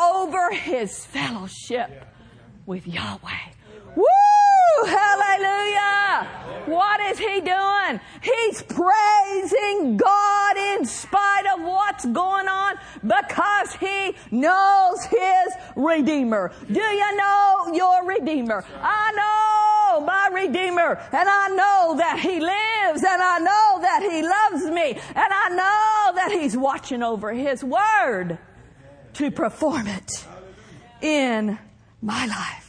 over 0.00 0.52
his 0.52 1.04
fellowship 1.06 2.06
with 2.66 2.86
Yahweh. 2.86 3.53
Woo! 3.96 4.86
Hallelujah! 4.86 6.28
What 6.66 7.00
is 7.00 7.18
he 7.18 7.40
doing? 7.40 8.00
He's 8.22 8.62
praising 8.62 9.96
God 9.96 10.56
in 10.56 10.84
spite 10.86 11.44
of 11.54 11.64
what's 11.64 12.06
going 12.06 12.48
on 12.48 12.76
because 13.02 13.74
he 13.74 14.16
knows 14.30 15.04
his 15.04 15.52
Redeemer. 15.76 16.52
Do 16.66 16.80
you 16.80 17.16
know 17.16 17.72
your 17.74 18.06
Redeemer? 18.06 18.64
I 18.80 19.12
know 19.12 20.00
my 20.00 20.30
Redeemer 20.32 20.98
and 21.12 21.28
I 21.28 21.48
know 21.48 21.96
that 21.98 22.18
he 22.20 22.40
lives 22.40 23.04
and 23.04 23.22
I 23.22 23.38
know 23.38 23.78
that 23.82 24.02
he 24.02 24.22
loves 24.22 24.64
me 24.74 25.00
and 25.14 25.32
I 25.32 25.48
know 25.50 26.14
that 26.14 26.30
he's 26.32 26.56
watching 26.56 27.02
over 27.02 27.32
his 27.32 27.62
word 27.62 28.38
to 29.14 29.30
perform 29.30 29.86
it 29.86 30.26
in 31.02 31.58
my 32.00 32.26
life. 32.26 32.63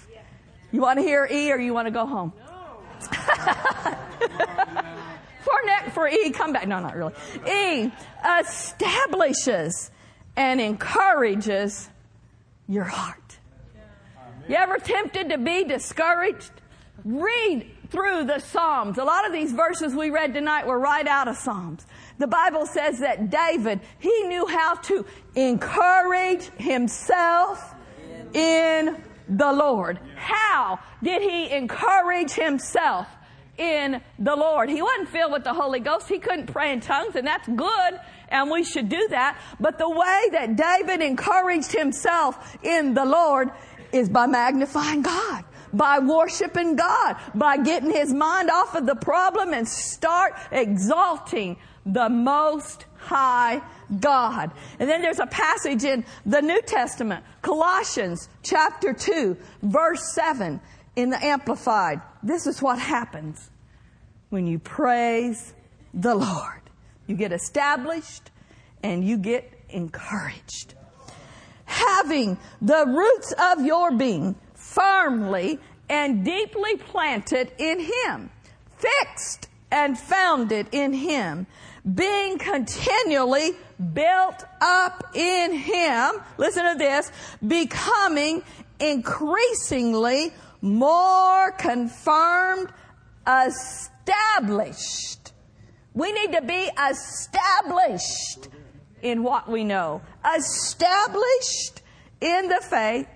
You 0.76 0.82
want 0.82 1.00
to 1.00 1.04
hear 1.04 1.26
E 1.32 1.54
or 1.54 1.58
you 1.58 1.74
want 1.74 1.88
to 1.88 1.92
go 1.92 2.06
home? 2.06 2.34
No. 2.38 2.82
for 5.40 5.62
next, 5.64 5.94
for 5.94 6.06
E, 6.06 6.32
come 6.32 6.52
back. 6.52 6.68
No, 6.68 6.82
not 6.82 6.98
really. 6.98 7.14
E 7.50 7.90
establishes 8.42 9.90
and 10.36 10.60
encourages 10.60 11.90
your 12.68 12.84
heart. 12.84 13.38
You 14.50 14.56
ever 14.56 14.78
tempted 14.78 15.30
to 15.30 15.38
be 15.38 15.64
discouraged? 15.64 16.52
Read 17.06 17.72
through 17.90 18.26
the 18.26 18.40
Psalms. 18.40 18.98
A 18.98 19.06
lot 19.06 19.26
of 19.26 19.32
these 19.32 19.54
verses 19.54 19.96
we 19.96 20.10
read 20.10 20.34
tonight 20.34 20.68
were 20.68 20.78
right 20.78 21.08
out 21.08 21.30
of 21.30 21.38
Psalms. 21.38 21.86
The 22.18 22.28
Bible 22.28 22.66
says 22.66 23.00
that 23.00 23.30
David, 23.30 23.80
he 24.00 24.24
knew 24.24 24.46
how 24.46 24.76
to 24.76 25.06
encourage 25.36 26.50
himself 26.58 27.74
in 28.34 29.02
the 29.28 29.52
Lord. 29.52 30.00
How 30.16 30.80
did 31.02 31.22
he 31.22 31.52
encourage 31.52 32.32
himself 32.32 33.08
in 33.58 34.02
the 34.20 34.36
Lord? 34.36 34.70
He 34.70 34.82
wasn't 34.82 35.10
filled 35.10 35.32
with 35.32 35.44
the 35.44 35.54
Holy 35.54 35.80
Ghost. 35.80 36.08
He 36.08 36.20
couldn't 36.20 36.48
pray 36.48 36.72
in 36.72 36.82
tongues, 36.82 37.16
and 37.16 37.26
that's 37.26 37.48
good, 37.48 38.00
and 38.30 38.50
we 38.50 38.64
should 38.64 38.90
do 38.90 39.08
that. 39.10 39.40
But 39.60 39.78
the 39.78 39.90
way 39.90 40.22
that 40.32 40.56
David 40.56 41.02
encouraged 41.02 41.72
himself 41.72 42.58
in 42.64 42.94
the 42.94 43.06
Lord 43.06 43.52
is 43.92 44.10
by 44.10 44.28
magnifying 44.28 45.02
God 45.02 45.46
by 45.74 46.00
worshiping 46.00 46.76
God, 46.76 47.18
by 47.34 47.58
getting 47.58 47.92
his 47.92 48.14
mind 48.14 48.50
off 48.50 48.76
of 48.76 48.86
the 48.86 48.96
problem 48.96 49.54
and 49.54 49.68
start 49.68 50.34
exalting 50.52 51.58
the 51.86 52.10
most 52.10 52.86
high 53.06 53.62
God. 54.00 54.52
And 54.80 54.90
then 54.90 55.02
there's 55.02 55.20
a 55.20 55.28
passage 55.28 55.84
in 55.84 56.06
the 56.26 56.42
New 56.42 56.62
Testament, 56.62 57.24
Colossians 57.42 58.30
chapter 58.44 58.94
2, 58.94 59.38
verse 59.62 60.14
7 60.14 60.60
in 60.96 61.10
the 61.10 61.24
Amplified. 61.24 62.02
This 62.24 62.48
is 62.48 62.62
what 62.62 62.80
happens 62.80 63.50
when 64.30 64.48
you 64.48 64.60
praise 64.60 65.54
the 65.94 66.16
Lord. 66.16 66.62
You 67.08 67.16
get 67.16 67.32
established 67.32 68.32
and 68.84 69.06
you 69.06 69.18
get 69.18 69.52
encouraged. 69.70 70.74
Having 71.66 72.38
the 72.62 72.86
roots 72.88 73.34
of 73.52 73.66
your 73.66 73.92
being 73.92 74.36
firmly 74.54 75.60
and 75.90 76.26
deeply 76.26 76.78
planted 76.78 77.52
in 77.58 77.80
Him, 77.80 78.30
fixed 78.78 79.48
and 79.72 79.98
founded 79.98 80.68
in 80.72 80.94
Him, 80.94 81.48
being 81.94 82.38
continually 82.38 83.52
built 83.94 84.44
up 84.62 85.12
in 85.14 85.54
Him, 85.54 86.12
listen 86.38 86.72
to 86.72 86.78
this, 86.78 87.12
becoming 87.46 88.44
increasingly 88.80 90.32
more 90.62 91.52
confirmed, 91.52 92.70
established. 93.28 95.34
We 95.94 96.12
need 96.12 96.32
to 96.34 96.42
be 96.42 96.70
established 96.90 98.50
in 99.02 99.24
what 99.24 99.48
we 99.48 99.64
know. 99.64 100.02
Established 100.38 101.82
in 102.20 102.50
the 102.50 102.62
faith, 102.62 103.08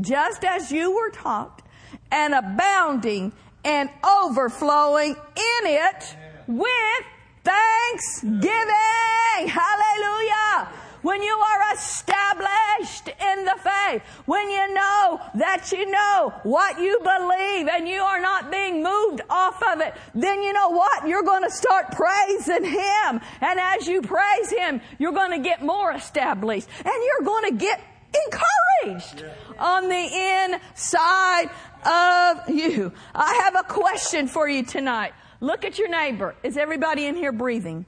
just 0.00 0.44
as 0.44 0.72
you 0.72 0.94
were 0.94 1.10
taught, 1.10 1.62
and 2.10 2.34
abounding 2.34 3.32
and 3.64 3.88
overflowing 4.04 5.12
in 5.12 5.64
it 5.64 6.16
with 6.46 7.04
thanksgiving. 7.46 9.48
Hallelujah. 9.48 10.68
When 11.02 11.22
you 11.22 11.36
are 11.36 11.74
established 11.74 13.06
in 13.06 13.44
the 13.44 13.54
faith, 13.62 14.02
when 14.26 14.50
you 14.50 14.74
know 14.74 15.20
that 15.36 15.70
you 15.70 15.88
know 15.88 16.34
what 16.42 16.80
you 16.80 16.98
believe 16.98 17.68
and 17.68 17.86
you 17.86 18.02
are 18.02 18.20
not 18.20 18.50
being 18.50 18.82
moved 18.82 19.20
off 19.30 19.62
of 19.72 19.80
it, 19.80 19.94
then 20.16 20.42
you 20.42 20.52
know 20.52 20.70
what? 20.70 21.06
You're 21.06 21.22
going 21.22 21.44
to 21.44 21.50
start 21.50 21.92
praising 21.92 22.64
Him. 22.64 23.20
And 23.40 23.60
as 23.60 23.86
you 23.86 24.02
praise 24.02 24.50
Him, 24.50 24.80
you're 24.98 25.12
going 25.12 25.30
to 25.30 25.38
get 25.38 25.62
more 25.62 25.92
established 25.92 26.66
and 26.78 26.94
you're 27.04 27.24
going 27.24 27.52
to 27.52 27.56
get 27.56 27.80
encouraged 28.26 29.24
on 29.60 29.88
the 29.88 30.48
inside 30.48 31.50
of 31.84 32.50
you. 32.50 32.92
I 33.14 33.34
have 33.44 33.54
a 33.54 33.62
question 33.62 34.26
for 34.26 34.48
you 34.48 34.64
tonight. 34.64 35.12
Look 35.46 35.64
at 35.64 35.78
your 35.78 35.88
neighbor. 35.88 36.34
Is 36.42 36.56
everybody 36.56 37.06
in 37.06 37.14
here 37.14 37.30
breathing? 37.30 37.86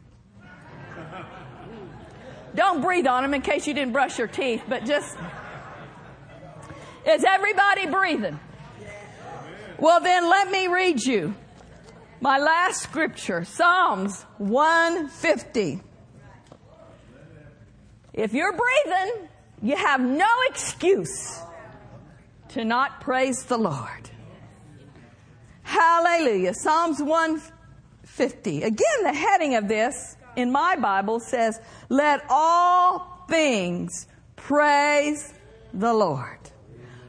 Don't 2.55 2.83
breathe 2.83 3.09
on 3.09 3.25
them 3.25 3.35
in 3.35 3.43
case 3.43 3.67
you 3.67 3.75
didn't 3.75 3.93
brush 3.93 4.17
your 4.17 4.29
teeth, 4.29 4.63
but 4.69 4.85
just. 4.85 5.17
Is 7.05 7.25
everybody 7.25 7.87
breathing? 7.87 8.39
Well, 9.77 10.01
then 10.01 10.31
let 10.31 10.49
me 10.53 10.69
read 10.69 11.03
you 11.03 11.35
my 12.21 12.39
last 12.39 12.81
scripture 12.81 13.45
Psalms 13.45 14.23
150. 14.37 15.81
If 18.13 18.35
you're 18.35 18.53
breathing, 18.53 19.29
you 19.63 19.77
have 19.77 20.01
no 20.01 20.29
excuse 20.49 21.41
to 22.51 22.65
not 22.65 23.01
praise 23.01 23.43
the 23.47 23.59
Lord. 23.59 24.11
Hallelujah. 25.69 26.55
Psalms 26.55 27.03
150. 27.03 28.63
Again, 28.63 29.03
the 29.03 29.13
heading 29.13 29.55
of 29.55 29.69
this 29.69 30.17
in 30.35 30.51
my 30.51 30.77
Bible 30.77 31.21
says, 31.21 31.61
Let 31.91 32.25
all 32.31 33.27
things 33.29 34.09
praise 34.35 35.35
the 35.75 35.93
Lord. 35.93 36.39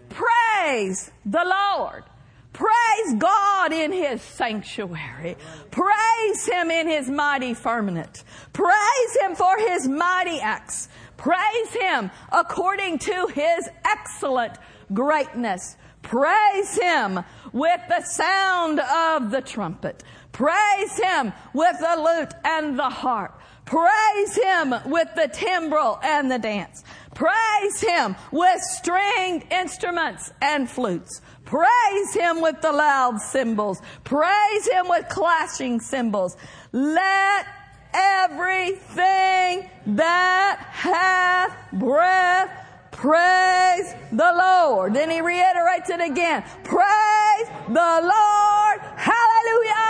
Praise 0.09 1.09
the 1.25 1.45
Lord. 1.45 2.03
Praise 2.51 3.15
God 3.17 3.71
in 3.71 3.93
His 3.93 4.21
sanctuary. 4.21 5.37
Praise 5.71 6.45
Him 6.45 6.69
in 6.69 6.85
His 6.89 7.09
mighty 7.09 7.53
firmament. 7.53 8.25
Praise 8.51 9.17
Him 9.21 9.35
for 9.35 9.57
His 9.57 9.87
mighty 9.87 10.41
acts. 10.41 10.89
Praise 11.15 11.73
Him 11.79 12.11
according 12.29 12.99
to 12.99 13.27
His 13.33 13.69
excellent 13.85 14.57
greatness. 14.91 15.77
Praise 16.01 16.77
Him 16.77 17.19
with 17.51 17.81
the 17.87 18.01
sound 18.01 18.79
of 18.79 19.31
the 19.31 19.41
trumpet. 19.41 20.03
Praise 20.31 20.97
Him 20.97 21.33
with 21.53 21.79
the 21.79 21.95
lute 21.97 22.33
and 22.43 22.77
the 22.77 22.89
harp. 22.89 23.39
Praise 23.65 24.35
Him 24.35 24.73
with 24.85 25.09
the 25.15 25.27
timbrel 25.31 25.99
and 26.01 26.31
the 26.31 26.39
dance. 26.39 26.83
Praise 27.13 27.81
Him 27.81 28.15
with 28.31 28.61
stringed 28.61 29.45
instruments 29.51 30.31
and 30.41 30.69
flutes. 30.69 31.21
Praise 31.45 32.13
Him 32.13 32.41
with 32.41 32.61
the 32.61 32.71
loud 32.71 33.21
cymbals. 33.21 33.81
Praise 34.03 34.67
Him 34.67 34.87
with 34.87 35.07
clashing 35.09 35.79
cymbals. 35.79 36.37
Let 36.71 37.45
everything 37.93 39.69
that 39.87 40.65
hath 40.71 41.55
breath 41.73 42.68
praise 42.99 43.95
the 44.11 44.31
Lord. 44.35 44.93
Then 44.93 45.09
he 45.09 45.21
reiterates 45.21 45.89
it 45.89 46.01
again. 46.01 46.43
Praise 46.63 47.47
the 47.67 47.91
Lord. 48.03 48.77
Hallelujah. 48.99 49.87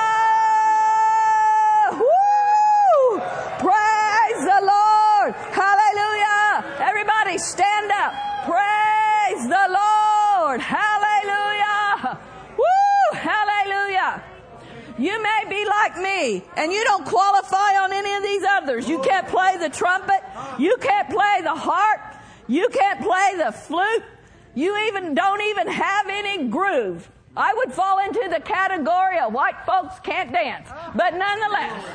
Woo! 1.97 3.19
Praise 3.57 4.41
the 4.45 4.61
Lord. 4.61 5.33
Hallelujah. 5.57 6.63
Everybody 6.79 7.39
stand 7.39 7.91
up. 7.91 8.13
Praise 8.45 9.43
the 9.47 9.65
Lord. 9.73 10.61
Hallelujah. 10.61 12.19
Woo! 12.57 13.17
Hallelujah. 13.17 14.23
You 14.99 15.21
may 15.23 15.45
be 15.49 15.65
like 15.65 15.97
me 15.97 16.43
and 16.57 16.71
you 16.71 16.83
don't 16.83 17.05
qualify 17.05 17.79
on 17.81 17.91
any 17.91 18.13
of 18.13 18.21
these 18.21 18.43
others. 18.43 18.87
You 18.87 18.99
can't 18.99 19.27
play 19.27 19.57
the 19.57 19.69
trumpet. 19.69 20.21
You 20.59 20.77
can't 20.79 21.09
play 21.09 21.39
the 21.41 21.55
harp. 21.55 22.08
You 22.49 22.67
can't 22.69 22.99
play 22.99 23.35
the 23.37 23.51
flute. 23.51 24.03
You 24.55 24.75
even 24.87 25.13
don't 25.13 25.41
even 25.41 25.67
have 25.67 26.07
any 26.09 26.47
groove. 26.47 27.09
I 27.37 27.53
would 27.53 27.71
fall 27.71 27.99
into 27.99 28.27
the 28.27 28.39
category 28.41 29.19
of 29.19 29.31
white 29.31 29.55
folks 29.67 29.99
can't 29.99 30.33
dance. 30.33 30.67
But 30.95 31.13
nonetheless, 31.13 31.85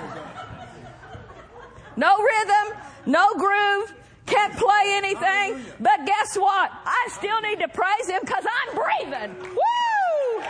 no 1.97 2.17
rhythm, 2.23 2.79
no 3.07 3.35
groove, 3.35 3.95
can't 4.27 4.57
play 4.57 4.95
anything. 4.95 5.65
But 5.81 6.07
guess 6.07 6.37
what? 6.37 6.71
I 6.73 7.09
still 7.11 7.41
need 7.41 7.59
to 7.59 7.69
praise 7.69 8.09
him 8.09 8.21
because 8.21 8.45
I'm 8.47 8.77
breathing. 8.77 9.37
Woo! 9.43 10.45